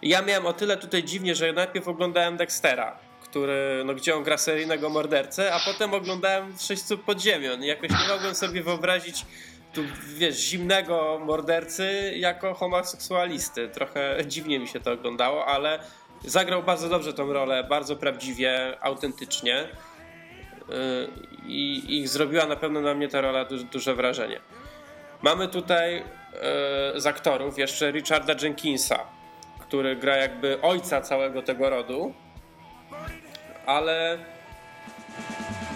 [0.01, 4.37] ja miałem o tyle tutaj dziwnie, że najpierw oglądałem Dextera który, no, gdzie on gra
[4.37, 7.59] seryjnego mordercę, a potem oglądałem Sześciu pod ziemią.
[7.61, 9.25] I jakoś nie mogłem sobie wyobrazić
[9.73, 13.69] tu, wiesz, zimnego mordercy jako homoseksualisty.
[13.69, 15.79] Trochę dziwnie mi się to oglądało, ale
[16.25, 19.63] zagrał bardzo dobrze tą rolę, bardzo prawdziwie, autentycznie.
[19.63, 19.67] Y,
[21.45, 24.39] I, i zrobiła na pewno na mnie ta rola duże, duże wrażenie.
[25.21, 26.03] Mamy tutaj y,
[27.01, 28.99] z aktorów jeszcze Richarda Jenkinsa,
[29.59, 32.13] który gra jakby ojca całego tego rodu
[33.65, 34.17] ale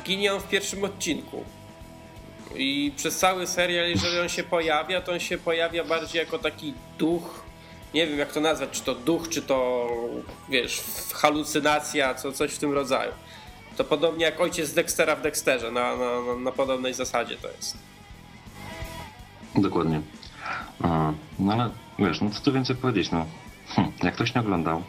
[0.03, 1.43] ginie on w pierwszym odcinku.
[2.55, 6.73] I przez cały serial, jeżeli on się pojawia, to on się pojawia bardziej jako taki
[6.97, 7.43] duch.
[7.93, 9.89] Nie wiem jak to nazwać, czy to duch, czy to
[10.49, 10.81] wiesz,
[11.13, 13.11] halucynacja, co, coś w tym rodzaju.
[13.77, 17.77] To podobnie jak ojciec Dextera w Dexterze, na, na, na podobnej zasadzie to jest.
[19.55, 20.01] Dokładnie.
[21.39, 21.69] no ale
[21.99, 23.25] wiesz, no co tu więcej powiedzieć, no.
[23.67, 24.83] Hm, jak ktoś nie oglądał,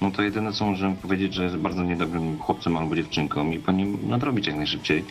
[0.00, 3.72] no to jedyne co możemy powiedzieć, że jest bardzo niedobrym chłopcem albo dziewczynką i po
[3.72, 5.04] nim nadrobić jak najszybciej.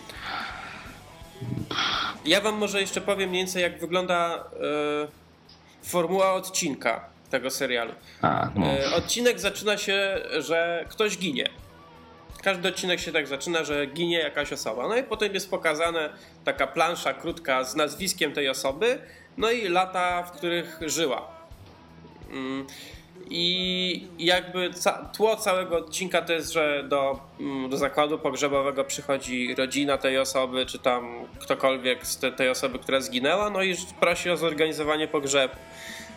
[2.25, 4.43] Ja wam może jeszcze powiem mniej więcej jak wygląda
[5.83, 7.93] y, formuła odcinka tego serialu.
[8.21, 8.73] A, no.
[8.73, 11.49] y, odcinek zaczyna się, że ktoś ginie.
[12.43, 14.87] Każdy odcinek się tak zaczyna, że ginie jakaś osoba.
[14.87, 16.09] No i potem jest pokazana
[16.43, 18.99] taka plansza krótka z nazwiskiem tej osoby,
[19.37, 21.27] no i lata, w których żyła.
[22.31, 22.67] Mm,
[23.29, 24.69] i jakby
[25.13, 30.65] tło całego odcinka to jest, że do, mm, do zakładu pogrzebowego przychodzi rodzina tej osoby,
[30.65, 35.55] czy tam ktokolwiek z te, tej osoby, która zginęła, no i prosi o zorganizowanie pogrzebu.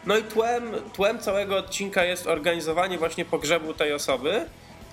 [0.06, 4.46] No i tłem, tłem całego odcinka jest organizowanie właśnie pogrzebu tej osoby,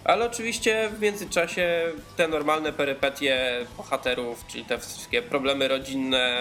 [0.04, 1.84] ale oczywiście w międzyczasie
[2.18, 6.38] te normalne perypetie bohaterów, czyli te wszystkie problemy rodzinne,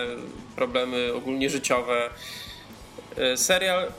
[0.56, 2.10] problemy ogólnie życiowe.
[3.18, 3.92] Y, serial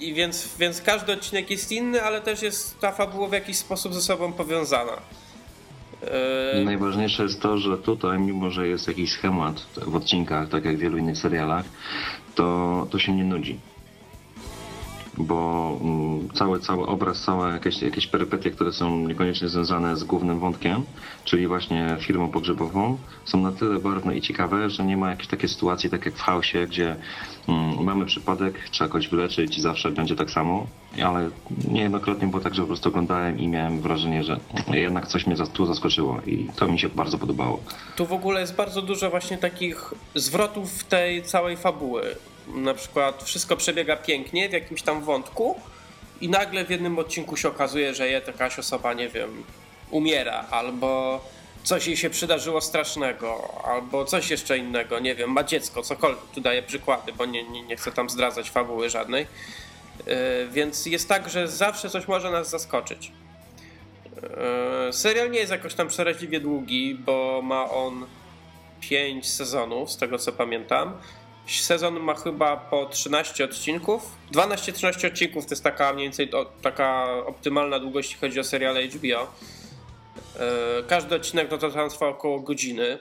[0.00, 3.94] i więc, więc każdy odcinek jest inny, ale też jest ta fabuła w jakiś sposób
[3.94, 4.92] ze sobą powiązana.
[6.54, 6.64] Yy...
[6.64, 10.80] Najważniejsze jest to, że tutaj, mimo że jest jakiś schemat w odcinkach, tak jak w
[10.80, 11.64] wielu innych serialach,
[12.34, 13.60] to, to się nie nudzi
[15.18, 20.38] bo mm, cały, cały obraz, całe jakieś, jakieś perypetie, które są niekoniecznie związane z głównym
[20.38, 20.82] wątkiem,
[21.24, 25.48] czyli właśnie firmą pogrzebową, są na tyle barwne i ciekawe, że nie ma jakiejś takiej
[25.48, 26.96] sytuacji, tak jak w chaosie, gdzie
[27.48, 30.66] mm, mamy przypadek, trzeba kogoś wyleczyć i zawsze będzie tak samo,
[31.04, 31.30] ale
[31.68, 34.40] niejednokrotnie było tak, że po prostu oglądałem i miałem wrażenie, że
[34.72, 37.60] jednak coś mnie tu zaskoczyło i to mi się bardzo podobało.
[37.96, 42.02] Tu w ogóle jest bardzo dużo właśnie takich zwrotów tej całej fabuły
[42.54, 45.60] na przykład wszystko przebiega pięknie w jakimś tam wątku
[46.20, 49.44] i nagle w jednym odcinku się okazuje, że jakaś osoba, nie wiem,
[49.90, 51.20] umiera, albo
[51.62, 56.40] coś jej się przydarzyło strasznego, albo coś jeszcze innego, nie wiem, ma dziecko, cokolwiek, tu
[56.40, 59.26] daję przykłady, bo nie, nie, nie chcę tam zdradzać fabuły żadnej.
[60.06, 60.14] Yy,
[60.52, 63.12] więc jest tak, że zawsze coś może nas zaskoczyć.
[64.86, 68.06] Yy, serial nie jest jakoś tam przeraźliwie długi, bo ma on
[68.80, 70.92] 5 sezonów, z tego co pamiętam.
[71.48, 74.02] Sezon ma chyba po 13 odcinków.
[74.32, 76.30] 12-13 odcinków to jest taka mniej więcej
[76.62, 79.32] taka optymalna długość, jeśli chodzi o seriale HBO.
[80.36, 82.98] E, każdy odcinek to, to trwa około godziny.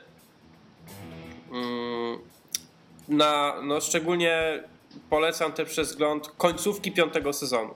[1.52, 2.20] Mm,
[3.08, 4.64] na, no szczególnie
[5.10, 7.76] polecam też przez wzgląd końcówki piątego sezonu.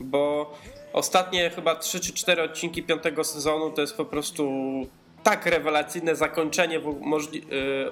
[0.00, 0.54] Bo
[0.92, 4.52] ostatnie chyba 3 czy 4 odcinki piątego sezonu to jest po prostu
[5.22, 7.90] tak rewelacyjne zakończenie, możli- yy,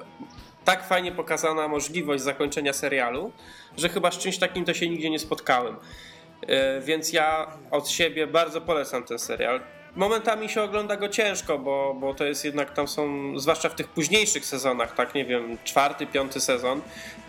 [0.64, 3.32] tak fajnie pokazana możliwość zakończenia serialu,
[3.76, 5.76] że chyba z czymś takim to się nigdzie nie spotkałem.
[6.42, 9.60] Yy, więc ja od siebie bardzo polecam ten serial
[9.96, 13.88] momentami się ogląda go ciężko, bo, bo to jest jednak tam są, zwłaszcza w tych
[13.88, 16.80] późniejszych sezonach, tak nie wiem, czwarty, piąty sezon,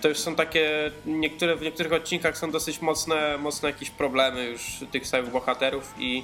[0.01, 4.61] to już są takie, niektóre, w niektórych odcinkach są dosyć mocne, mocne jakieś problemy już
[4.91, 6.23] tych samych bohaterów i,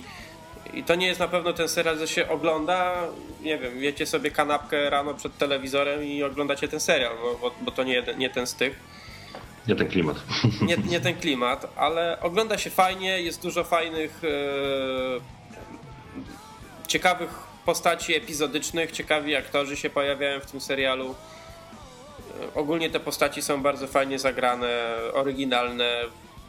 [0.74, 2.96] i to nie jest na pewno ten serial, że się ogląda,
[3.42, 7.84] nie wiem, wiecie sobie kanapkę rano przed telewizorem i oglądacie ten serial, bo, bo to
[7.84, 8.80] nie, nie ten z tych.
[9.68, 10.18] Nie ten klimat.
[10.68, 14.20] Nie, nie ten klimat, ale ogląda się fajnie, jest dużo fajnych.
[14.24, 15.40] Yy
[16.90, 17.30] ciekawych
[17.66, 21.16] postaci epizodycznych, ciekawi aktorzy się pojawiają w tym serialu.
[22.56, 26.02] Ogólnie te postaci są bardzo fajnie zagrane, oryginalne.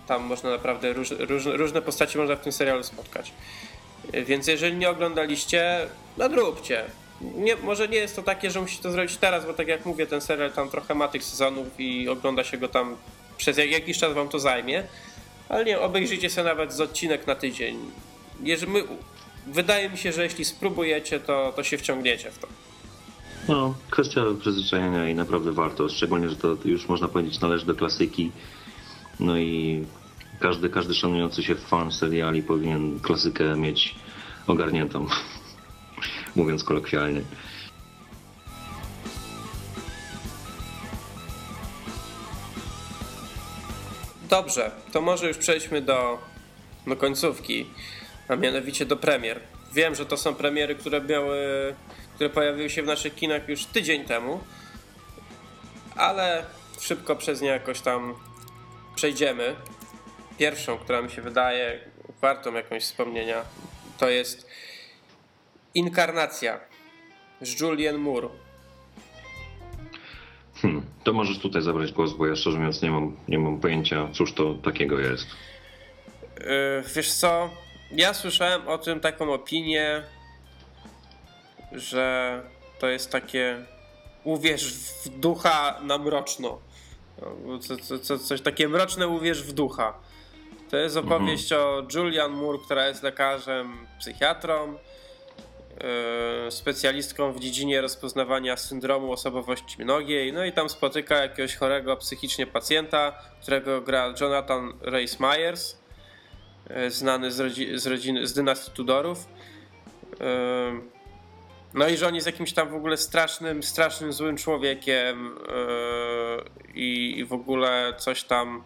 [0.07, 3.33] Tam można naprawdę róż, róż, różne postaci można w tym serialu spotkać.
[4.13, 5.87] Więc jeżeli nie oglądaliście,
[6.17, 6.85] nadróbcie.
[7.21, 10.07] Nie, może nie jest to takie, że musicie to zrobić teraz, bo tak jak mówię,
[10.07, 12.97] ten serial tam trochę ma tych sezonów i ogląda się go tam
[13.37, 14.85] przez jakiś czas wam to zajmie.
[15.49, 17.79] Ale nie, obejrzyjcie sobie nawet z odcinek na tydzień.
[18.43, 18.83] Jeżeli my,
[19.47, 22.49] wydaje mi się, że jeśli spróbujecie, to, to się wciągniecie w to.
[23.49, 28.33] No, kwestia przyzwyczajenia i naprawdę warto, szczególnie, że to już można powiedzieć należy do klasyki.
[29.21, 29.85] No i
[30.41, 33.95] każdy, każdy szanujący się fan seriali powinien klasykę mieć
[34.47, 35.07] ogarniętą,
[36.37, 37.23] mówiąc kolokwialnie.
[44.31, 46.19] Dobrze, to może już przejdźmy do,
[46.87, 47.67] do końcówki
[48.29, 49.41] a mianowicie do premier.
[49.73, 51.39] Wiem, że to są premiery, które miały,
[52.15, 54.41] które pojawiły się w naszych kinach już tydzień temu,
[55.97, 56.45] ale
[56.81, 58.15] szybko przez nie jakoś tam
[58.97, 59.55] przejdziemy.
[60.41, 61.81] Pierwszą, która mi się wydaje
[62.21, 63.43] wartą jakąś wspomnienia,
[63.99, 64.51] to jest
[65.75, 66.61] Inkarnacja
[67.41, 68.29] z Julian Moore.
[70.55, 74.09] Hmm, to możesz tutaj zabrać głos, bo ja szczerze mówiąc nie mam, nie mam pojęcia,
[74.13, 75.27] cóż to takiego jest.
[76.39, 76.47] Yy,
[76.95, 77.51] wiesz co,
[77.93, 80.03] ja słyszałem o tym taką opinię,
[81.73, 82.43] że
[82.79, 83.65] to jest takie
[84.25, 86.59] uwierz w ducha na mroczno.
[87.61, 90.10] Co, co, co, coś takie mroczne uwierz w ducha.
[90.71, 91.15] To jest mhm.
[91.15, 91.71] opowieść mhm.
[91.71, 94.73] o Julian Moore, która jest lekarzem, psychiatrą,
[96.45, 100.33] yy, specjalistką w dziedzinie rozpoznawania syndromu osobowości mnogiej.
[100.33, 105.81] No i tam spotyka jakiegoś chorego psychicznie pacjenta, którego gra Jonathan Rhys Myers
[106.71, 109.29] E, znany z, rodzi z rodziny, z dynastii Tudorów.
[110.21, 110.81] E,
[111.75, 115.37] no i że on jest jakimś tam w ogóle strasznym, strasznym złym człowiekiem
[116.75, 118.63] i w ogóle coś tam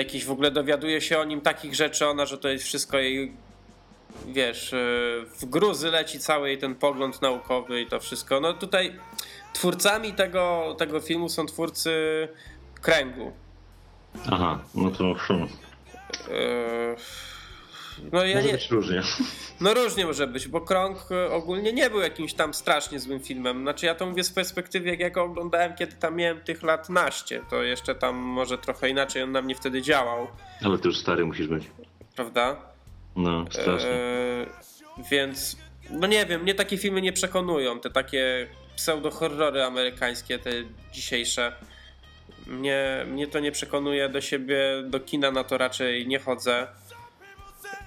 [0.00, 3.32] jakiś w ogóle dowiaduje się o nim takich rzeczy ona, że to jest wszystko jej
[4.26, 4.74] wiesz,
[5.40, 8.40] w gruzy leci cały jej ten pogląd naukowy i to wszystko.
[8.40, 8.98] No tutaj
[9.52, 12.28] twórcami tego, tego filmu są twórcy
[12.80, 13.32] Kręgu.
[14.30, 15.14] Aha, no to
[16.30, 16.96] Eee,
[18.12, 18.52] no ja może nie...
[18.52, 19.02] być różnie.
[19.60, 23.62] No różnie może być, bo Krąg e, ogólnie nie był jakimś tam strasznie złym filmem.
[23.62, 26.88] Znaczy ja to mówię z perspektywy, jak ja go oglądałem, kiedy tam miałem tych lat
[26.88, 27.40] naście.
[27.50, 30.26] To jeszcze tam może trochę inaczej on na mnie wtedy działał.
[30.64, 31.64] Ale ty już stary musisz być.
[32.16, 32.56] Prawda?
[33.16, 33.90] No, strasznie.
[33.90, 34.46] Eee,
[35.10, 35.56] więc,
[35.90, 37.80] no nie wiem, mnie takie filmy nie przekonują.
[37.80, 40.50] Te takie pseudo-horrory amerykańskie, te
[40.92, 41.52] dzisiejsze
[42.46, 46.66] mnie, mnie to nie przekonuje do siebie, do kina na to raczej nie chodzę.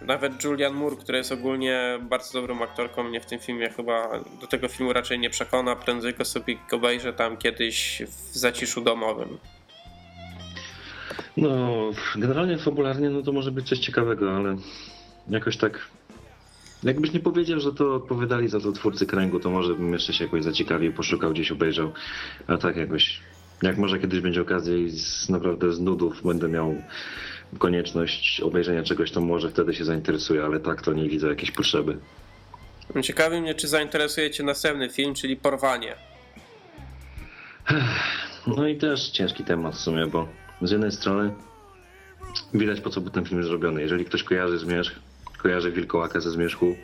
[0.01, 4.47] Nawet Julian Moore, która jest ogólnie bardzo dobrą aktorką, mnie w tym filmie chyba do
[4.47, 5.75] tego filmu raczej nie przekona.
[5.75, 9.37] Prędzej go sobie obejrzę tam kiedyś w zaciszu domowym.
[11.37, 11.69] No,
[12.15, 14.57] generalnie fabularnie no to może być coś ciekawego, ale
[15.29, 15.89] jakoś tak
[16.83, 20.23] Jakbyś nie powiedział, że to odpowiadali za to twórcy kręgu, to może bym jeszcze się
[20.23, 21.91] jakoś zaciekawił, poszukał, gdzieś obejrzał.
[22.47, 23.21] A tak jakoś
[23.61, 26.75] jak może kiedyś będzie okazja i z, naprawdę z nudów będę miał
[27.59, 31.97] konieczność obejrzenia czegoś, to może wtedy się zainteresuje, ale tak to nie widzę jakiejś potrzeby.
[33.03, 35.95] Ciekawi mnie, czy zainteresuje Cię następny film, czyli Porwanie.
[38.47, 40.27] No i też ciężki temat w sumie, bo
[40.61, 41.33] z jednej strony
[42.53, 43.81] widać po co był ten film zrobiony.
[43.81, 44.95] Jeżeli ktoś kojarzy Zmierzch,
[45.37, 46.75] kojarzy Wilkołaka ze Zmierzchu,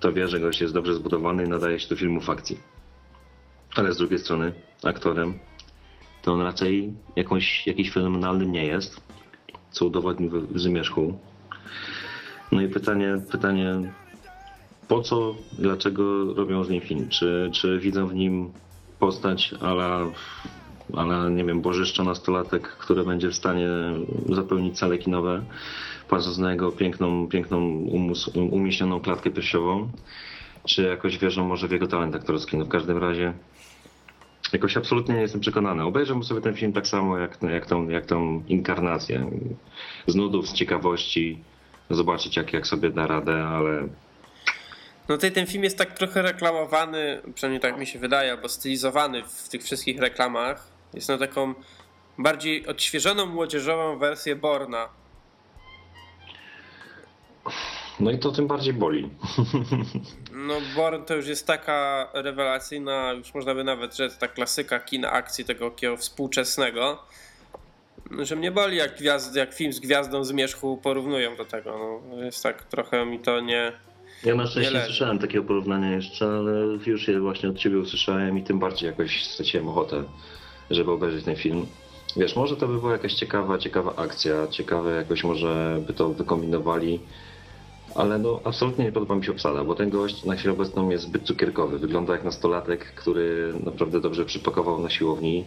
[0.00, 2.60] to wie, że gość jest dobrze zbudowany i nadaje się do filmu fakcji.
[3.74, 4.52] Ale z drugiej strony
[4.84, 5.38] aktorem
[6.22, 9.00] to on raczej jakąś, jakiś fenomenalnym nie jest,
[9.70, 11.18] co udowodnił w, Zmierzchu.
[12.52, 13.92] No i pytanie, pytanie
[14.88, 17.08] po co, dlaczego robią z nim film?
[17.08, 18.52] Czy, czy widzą w nim
[18.98, 20.10] postać ale,
[20.96, 23.68] ale nie wiem, bożyszcza nastolatek, który będzie w stanie
[24.28, 25.42] zapełnić cele kinowe,
[26.08, 29.88] patrząc na jego piękną, piękną umus, umieśnioną klatkę piersiową,
[30.64, 32.56] czy jakoś wierzą może w jego talent aktorski.
[32.56, 33.32] No w każdym razie
[34.52, 35.84] jakoś absolutnie nie jestem przekonany.
[35.84, 39.30] Obejrzę sobie ten film tak samo jak, jak, tą, jak tą inkarnację.
[40.06, 41.38] Z nudów, z ciekawości,
[41.90, 43.88] zobaczyć jak, jak sobie da radę, ale
[45.08, 49.22] no tutaj ten film jest tak trochę reklamowany, przynajmniej tak mi się wydaje, albo stylizowany
[49.22, 50.66] w tych wszystkich reklamach.
[50.94, 51.54] Jest na taką
[52.18, 54.88] bardziej odświeżoną, młodzieżową wersję Borna.
[58.00, 59.10] No i to tym bardziej boli.
[60.32, 65.10] No Born to już jest taka rewelacyjna, już można by nawet rzec, ta klasyka kina
[65.10, 67.02] akcji tego takiego współczesnego,
[68.18, 72.00] że mnie boli jak, gwiazd, jak film z Gwiazdą Zmierzchu porównują do tego.
[72.10, 73.72] No, jest tak trochę mi to nie
[74.24, 76.52] ja na szczęście nie słyszałem takiego porównania jeszcze, ale
[76.86, 80.04] już je właśnie od ciebie usłyszałem i tym bardziej jakoś straciłem ochotę,
[80.70, 81.66] żeby obejrzeć ten film.
[82.16, 87.00] Wiesz, może to by była jakaś ciekawa, ciekawa akcja, ciekawe jakoś może by to wykombinowali,
[87.94, 91.04] ale no absolutnie nie podoba mi się obsada, bo ten gość na chwilę obecną jest
[91.04, 91.78] zbyt cukierkowy.
[91.78, 95.44] Wygląda jak nastolatek, który naprawdę dobrze przypakował na siłowni.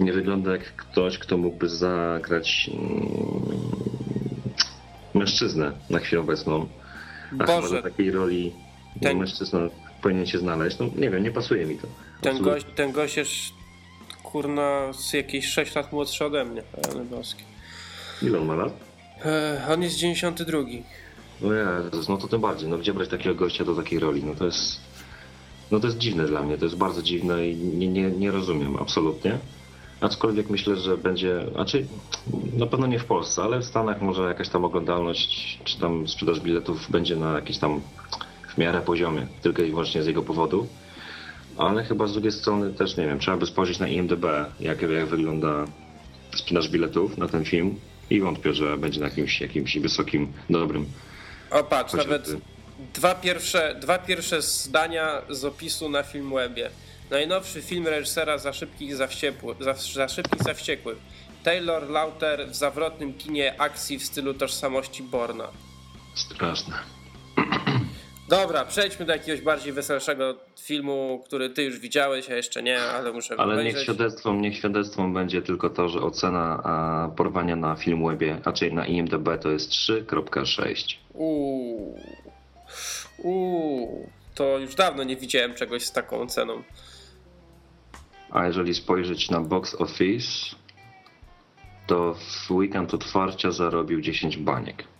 [0.00, 2.92] Nie wygląda jak ktoś, kto mógłby zagrać mm,
[5.14, 6.66] mężczyznę na chwilę obecną.
[7.38, 7.68] A Boże.
[7.68, 8.52] chyba do takiej roli
[9.00, 9.18] ten...
[9.18, 9.58] mężczyzna
[10.02, 10.78] powinien się znaleźć.
[10.78, 11.86] No nie wiem, nie pasuje mi to.
[12.20, 13.32] Ten gość, ten gość jest
[14.22, 17.42] kurna z jakieś 6 lat młodszy ode mnie, Rany boskie.
[18.22, 18.72] Ile on ma lat?
[19.24, 20.58] E, on jest 92.
[21.40, 22.68] No Jezus, no to tym bardziej.
[22.68, 24.24] No gdzie brać takiego gościa do takiej roli?
[24.24, 24.80] No to jest...
[25.70, 28.76] No to jest dziwne dla mnie, to jest bardzo dziwne i nie, nie, nie rozumiem
[28.76, 29.38] absolutnie.
[30.00, 31.86] Aczkolwiek myślę, że będzie, znaczy
[32.56, 36.40] na pewno nie w Polsce, ale w Stanach może jakaś tam oglądalność, czy tam sprzedaż
[36.40, 37.80] biletów będzie na jakiś tam
[38.54, 40.66] w miarę poziomie, tylko i wyłącznie z jego powodu.
[41.58, 44.24] Ale chyba z drugiej strony też nie wiem, trzeba by spojrzeć na IMDB,
[44.60, 45.64] jak, jak wygląda
[46.36, 47.74] sprzedaż biletów na ten film
[48.10, 50.86] i wątpię, że będzie na jakimś, jakimś wysokim, dobrym.
[51.52, 52.28] O patrz, nawet
[52.94, 56.70] dwa pierwsze, dwa pierwsze zdania z opisu na Filmwebie.
[57.10, 60.98] Najnowszy film reżysera za szybkich za, wściekły, za, za szybkich za wściekłych.
[61.44, 65.48] Taylor Lauter w zawrotnym kinie akcji w stylu tożsamości Borna.
[66.14, 66.78] Straszne.
[68.32, 73.12] Dobra, przejdźmy do jakiegoś bardziej weselszego filmu, który ty już widziałeś, a jeszcze nie, ale
[73.12, 73.74] muszę Ale obejrzeć.
[73.74, 78.86] niech świadectwem, niech świadectwem będzie tylko to, że ocena a, porwania na Filmwebie, raczej na
[78.86, 80.96] IMDb to jest 3.6.
[81.14, 82.00] Uuu.
[83.18, 84.08] Uuu.
[84.34, 86.62] To już dawno nie widziałem czegoś z taką ceną.
[88.30, 90.56] A jeżeli spojrzeć na box office,
[91.86, 94.91] to w weekend otwarcia zarobił 10 baniek.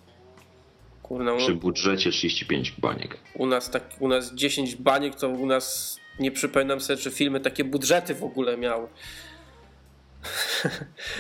[1.13, 3.17] Kurna, Przy budżecie 35 baniek.
[3.35, 7.41] U nas, tak, u nas 10 baniek to u nas nie przypominam sobie, czy filmy
[7.41, 8.89] takie budżety w ogóle miały.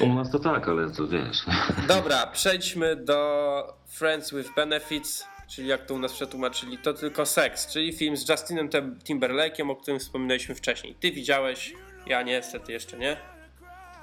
[0.00, 1.38] U nas to tak, ale to wiesz.
[1.88, 7.66] Dobra, przejdźmy do Friends with Benefits czyli jak to u nas przetłumaczyli, to tylko seks,
[7.72, 8.68] czyli film z Justinem
[9.04, 10.94] Timberlake'iem, o którym wspominaliśmy wcześniej.
[10.94, 11.74] Ty widziałeś,
[12.06, 13.16] ja niestety jeszcze nie.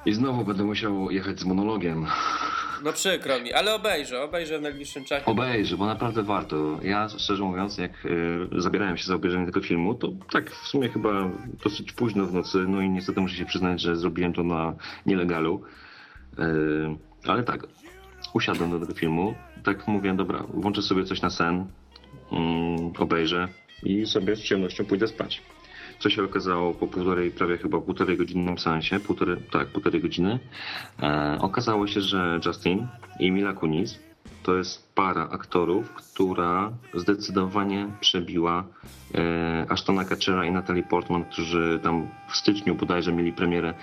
[0.06, 2.08] I znowu będę musiał jechać z monologiem.
[2.84, 5.26] No przykro mi, ale obejrzę, obejrzę w najbliższym czasie.
[5.26, 6.80] Obejrzę, bo naprawdę warto.
[6.84, 10.90] Ja szczerze mówiąc, jak y, zabierałem się za obejrzenie tego filmu, to tak w sumie
[10.90, 11.30] chyba
[11.64, 14.74] dosyć późno w nocy, no i niestety muszę się przyznać, że zrobiłem to na
[15.06, 15.64] nielegalu.
[16.40, 16.44] Y,
[17.28, 17.68] ale tak,
[18.34, 21.66] usiadłem do tego filmu, tak mówię, dobra, włączę sobie coś na sen,
[22.32, 23.48] um, obejrzę
[23.84, 25.42] i sobie z ciemnością pójdę spać.
[26.00, 30.39] Co się okazało po półtorej, prawie chyba półtorej godzinnym sensie, półtorej, tak, półtorej godziny,
[31.04, 32.88] e, okazało się, że Justin
[33.20, 34.00] i Mila Kunis
[34.43, 38.64] to jest para aktorów, która zdecydowanie przebiła
[39.16, 43.74] e, Ashtona Kutchera i Natalie Portman, którzy tam w styczniu bodajże mieli premierę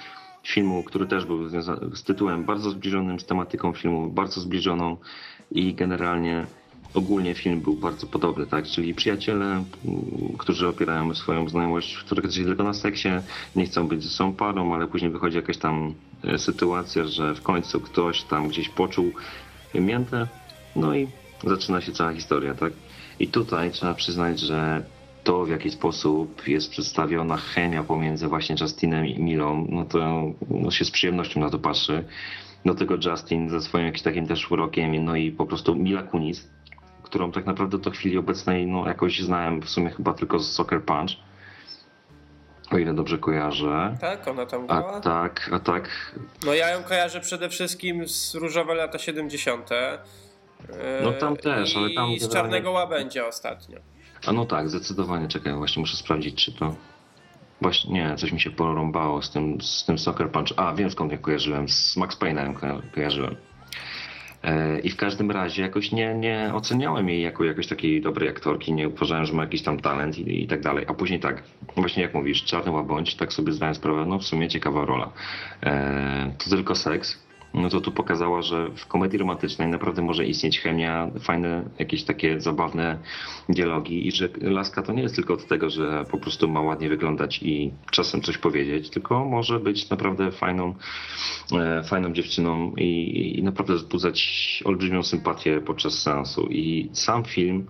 [0.43, 1.49] filmu, który też był
[1.95, 4.97] z tytułem bardzo zbliżonym z tematyką filmu, bardzo zbliżoną
[5.51, 6.47] i generalnie
[6.95, 8.67] ogólnie film był bardzo podobny, tak?
[8.67, 9.65] Czyli przyjaciele,
[10.39, 13.09] którzy opierają swoją znajomość teoretycznie tylko na seksie,
[13.57, 17.43] nie chcą być ze sobą parą, ale później wychodzi jakaś tam e, sytuacja, że w
[17.43, 19.13] końcu ktoś tam gdzieś poczuł
[19.75, 20.27] miętę,
[20.77, 21.09] no i
[21.45, 22.73] zaczyna się cała historia, tak?
[23.21, 24.83] I tutaj trzeba przyznać, że
[25.25, 30.71] to w jaki sposób jest przedstawiona chemia pomiędzy właśnie Justinem i Milą, no to no
[30.71, 32.05] się z przyjemnością na to patrzy.
[32.65, 36.49] Do tego Justin ze swoim jakimś takim też urokiem, no i po prostu Mila Kunis,
[37.07, 40.83] którą tak naprawdę do chwili obecnej no jakoś znałem w sumie chyba tylko z Soccer
[40.83, 41.11] Punch.
[42.71, 43.97] O ile dobrze kojarzę.
[44.01, 44.97] Tak, ona tam była?
[44.97, 46.15] A tak, a tak.
[46.47, 49.71] No ja ją kojarzę przede wszystkim z Różowe lata 70.
[51.03, 53.79] No tam też, ale tam I z Czarnego Łabędzia ostatnio.
[54.27, 55.29] A no tak, zdecydowanie.
[55.29, 56.75] Czekaj, właśnie muszę sprawdzić, czy to...
[57.61, 60.53] Właśnie, nie, coś mi się porąbało z tym, z tym Soccer Punch.
[60.57, 63.37] A, wiem skąd ja kojarzyłem, z Max Payne'em kojarzyłem.
[64.43, 68.73] E, I w każdym razie jakoś nie, nie oceniałem jej jako jakoś takiej dobrej aktorki,
[68.73, 70.85] nie uważałem, że ma jakiś tam talent i, i tak dalej.
[70.89, 71.43] A później tak,
[71.77, 75.13] właśnie jak mówisz, Czarny Łabądź, tak sobie zdałem sprawę, no w sumie ciekawa rola.
[75.63, 77.26] E, to tylko seks,
[77.57, 82.41] no to tu pokazała, że w komedii romantycznej naprawdę może istnieć chemia, fajne, jakieś takie
[82.41, 82.99] zabawne
[83.49, 86.89] dialogi i że laska to nie jest tylko od tego, że po prostu ma ładnie
[86.89, 90.75] wyglądać i czasem coś powiedzieć, tylko może być naprawdę fajną,
[91.53, 96.47] e, fajną dziewczyną i, i naprawdę wzbudzać olbrzymią sympatię podczas seansu.
[96.51, 97.67] I sam film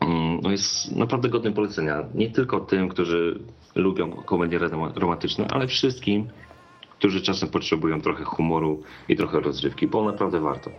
[0.00, 2.04] mm, no jest naprawdę godny polecenia.
[2.14, 3.38] Nie tylko tym, którzy
[3.74, 4.58] lubią komedie
[4.94, 6.28] romantyczne, ale wszystkim,
[6.98, 10.70] którzy czasem potrzebują trochę humoru i trochę rozrywki, bo naprawdę warto.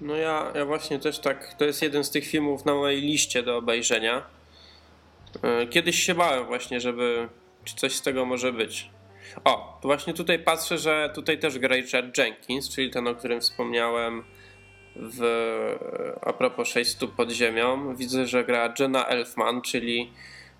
[0.00, 3.42] No ja, ja właśnie też tak, to jest jeden z tych filmów na mojej liście
[3.42, 4.22] do obejrzenia.
[5.42, 7.28] E, kiedyś się bałem właśnie, żeby,
[7.64, 8.90] czy coś z tego może być.
[9.44, 14.24] O, właśnie tutaj patrzę, że tutaj też gra Richard Jenkins, czyli ten, o którym wspomniałem
[14.96, 15.22] w,
[16.22, 17.96] a propos 6 stóp pod ziemią.
[17.96, 20.12] Widzę, że gra Jenna Elfman, czyli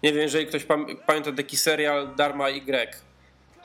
[0.02, 0.66] nie wiem, jeżeli ktoś
[1.06, 3.07] pamięta taki serial Dharma Y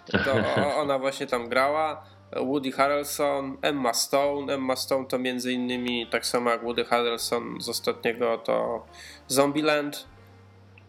[0.05, 0.33] to
[0.81, 2.03] ona właśnie tam grała.
[2.35, 4.53] Woody Harrelson, Emma Stone.
[4.53, 8.85] Emma Stone to między innymi tak samo jak Woody Harrelson z ostatniego to
[9.27, 10.13] Zombieland.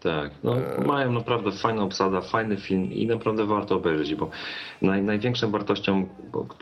[0.04, 4.30] Tak, no, e, mają naprawdę fajną obsadę, fajny film i naprawdę warto obejrzeć, bo
[4.82, 6.08] naj, największą wartością,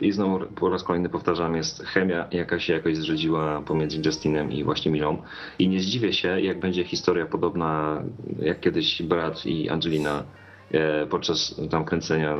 [0.01, 4.63] i znowu po raz kolejny powtarzam, jest chemia, jaka się jakoś zrzedziła pomiędzy Justinem i
[4.63, 5.21] właśnie Milą.
[5.59, 8.01] I nie zdziwię się, jak będzie historia podobna
[8.39, 10.23] jak kiedyś Brad i Angelina
[11.09, 12.37] podczas tam kręcenia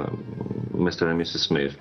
[0.74, 1.10] Mr.
[1.10, 1.42] and Mrs.
[1.42, 1.76] Smith,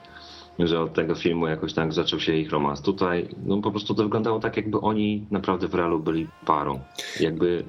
[0.58, 2.82] że od tego filmu jakoś tak zaczął się ich romans.
[2.82, 6.80] Tutaj no po prostu to wyglądało tak, jakby oni naprawdę w realu byli parą.
[7.20, 7.64] Jakby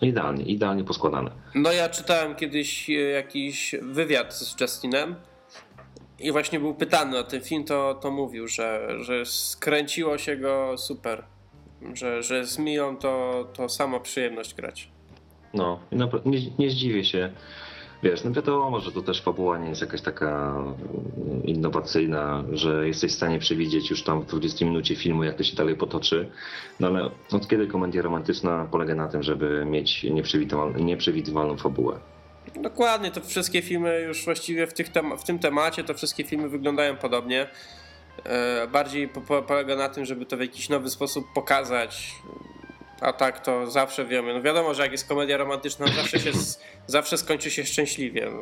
[0.00, 1.30] idealnie, idealnie poskładane.
[1.54, 5.14] No ja czytałem kiedyś e, jakiś wywiad z Justinem
[6.18, 10.78] i właśnie był pytany o ten film, to, to mówił, że, że skręciło się go
[10.78, 11.24] super.
[11.94, 14.93] Że, że z Miją to, to sama przyjemność grać.
[15.54, 15.78] No,
[16.24, 17.30] nie, nie zdziwię się.
[18.04, 23.12] Wiesz, no wiadomo, że to też fabuła nie jest jakaś taka mm, innowacyjna, że jesteś
[23.12, 26.30] w stanie przewidzieć już tam w 20 minucie filmu, jak to się dalej potoczy.
[26.80, 30.06] No ale od kiedy komedia romantyczna polega na tym, żeby mieć
[30.78, 31.98] nieprzewidywalną, fabułę?
[32.56, 36.48] Dokładnie, to wszystkie filmy już właściwie w, tych tem w tym temacie, to wszystkie filmy
[36.48, 37.46] wyglądają podobnie.
[38.24, 42.14] E, bardziej po polega na tym, żeby to w jakiś nowy sposób pokazać,
[43.04, 44.34] a tak to zawsze wiemy.
[44.34, 46.30] No wiadomo, że jak jest komedia romantyczna, zawsze, się,
[46.86, 48.30] zawsze skończy się szczęśliwie.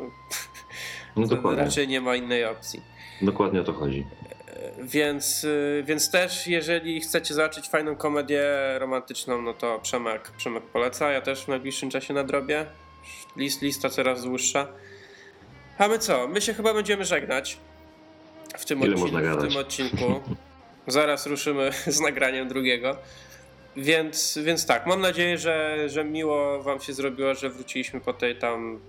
[1.15, 1.27] No.
[1.27, 1.63] Dokładnie.
[1.63, 2.81] Raczej nie ma innej opcji.
[3.21, 4.05] Dokładnie o to chodzi.
[4.79, 8.43] Więc, y, więc też, jeżeli chcecie zobaczyć fajną komedię
[8.79, 11.11] romantyczną, no to Przemek, Przemek poleca.
[11.11, 12.65] Ja też w najbliższym czasie nadrobię.
[13.37, 14.67] List, lista coraz dłuższa.
[15.77, 16.27] A my co?
[16.27, 17.57] My się chyba będziemy żegnać
[18.57, 20.21] w tym, odcinku, w tym odcinku.
[20.87, 22.97] Zaraz ruszymy z nagraniem drugiego.
[23.75, 28.35] Więc, więc tak, mam nadzieję, że, że miło Wam się zrobiło, że wróciliśmy po tej
[28.35, 28.79] tam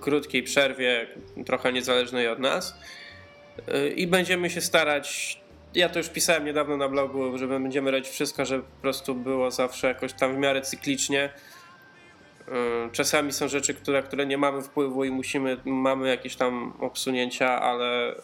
[0.00, 1.06] krótkiej przerwie,
[1.46, 2.74] trochę niezależnej od nas.
[3.96, 5.40] I będziemy się starać.
[5.74, 9.50] Ja to już pisałem niedawno na blogu, że będziemy robić wszystko, żeby po prostu było
[9.50, 11.32] zawsze jakoś tam w miarę cyklicznie.
[12.92, 18.14] Czasami są rzeczy, które, które nie mamy wpływu i musimy, mamy jakieś tam obsunięcia, ale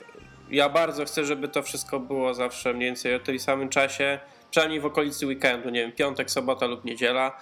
[0.50, 4.18] ja bardzo chcę, żeby to wszystko było zawsze mniej więcej o tym samym czasie
[4.54, 7.40] przynajmniej w okolicy weekendu, nie wiem, piątek, sobota lub niedziela.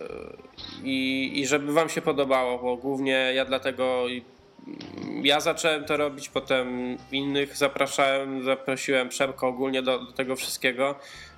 [0.00, 0.06] Yy,
[0.82, 4.06] I, I żeby Wam się podobało, bo głównie ja dlatego
[5.22, 10.94] ja zacząłem to robić, potem innych zapraszałem, zaprosiłem Przemka ogólnie do, do tego wszystkiego,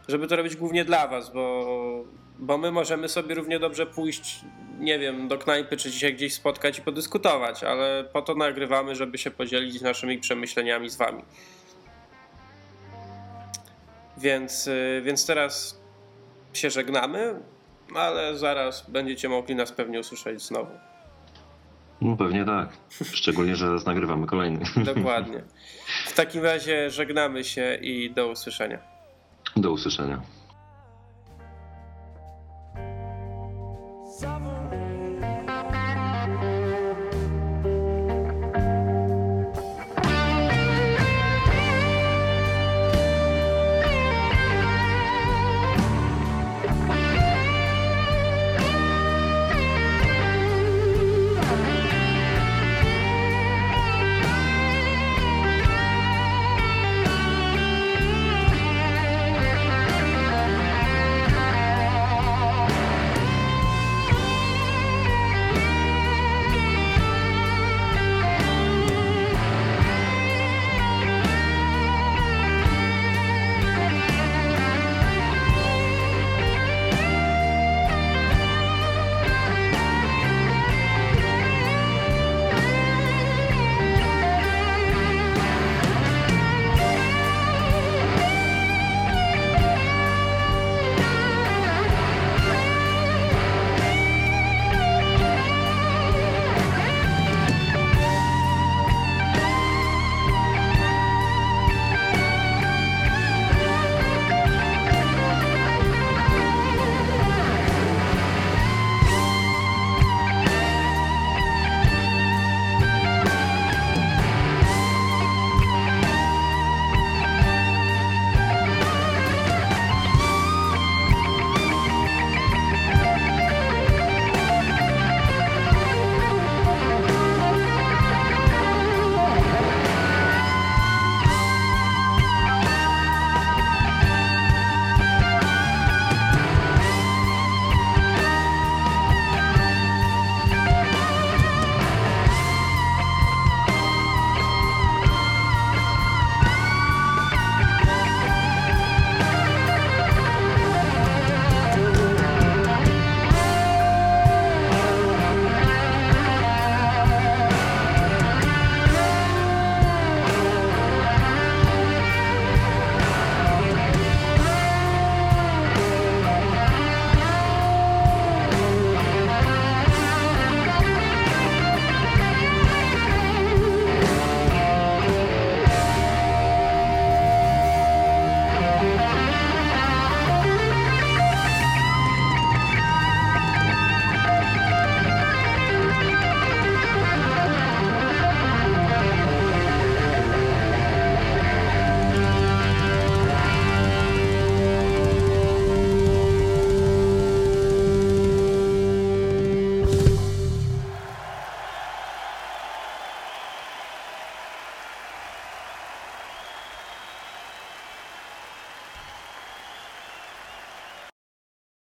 [0.08, 2.04] żeby to robić głównie dla Was, bo,
[2.38, 4.40] bo my możemy sobie równie dobrze pójść,
[4.78, 9.18] nie wiem, do knajpy czy dzisiaj gdzieś spotkać i podyskutować, ale po to nagrywamy, żeby
[9.18, 11.22] się podzielić naszymi przemyśleniami z Wami.
[14.18, 15.80] Więc, y, więc teraz
[16.52, 17.40] się żegnamy,
[17.94, 20.72] ale zaraz będziecie mogli nas pewnie usłyszeć znowu.
[22.00, 22.68] No pewnie tak.
[23.12, 24.64] Szczególnie, że zaraz nagrywamy kolejny.
[24.94, 25.42] Dokładnie.
[26.06, 28.78] W takim razie żegnamy się i do usłyszenia.
[29.56, 30.20] Do usłyszenia.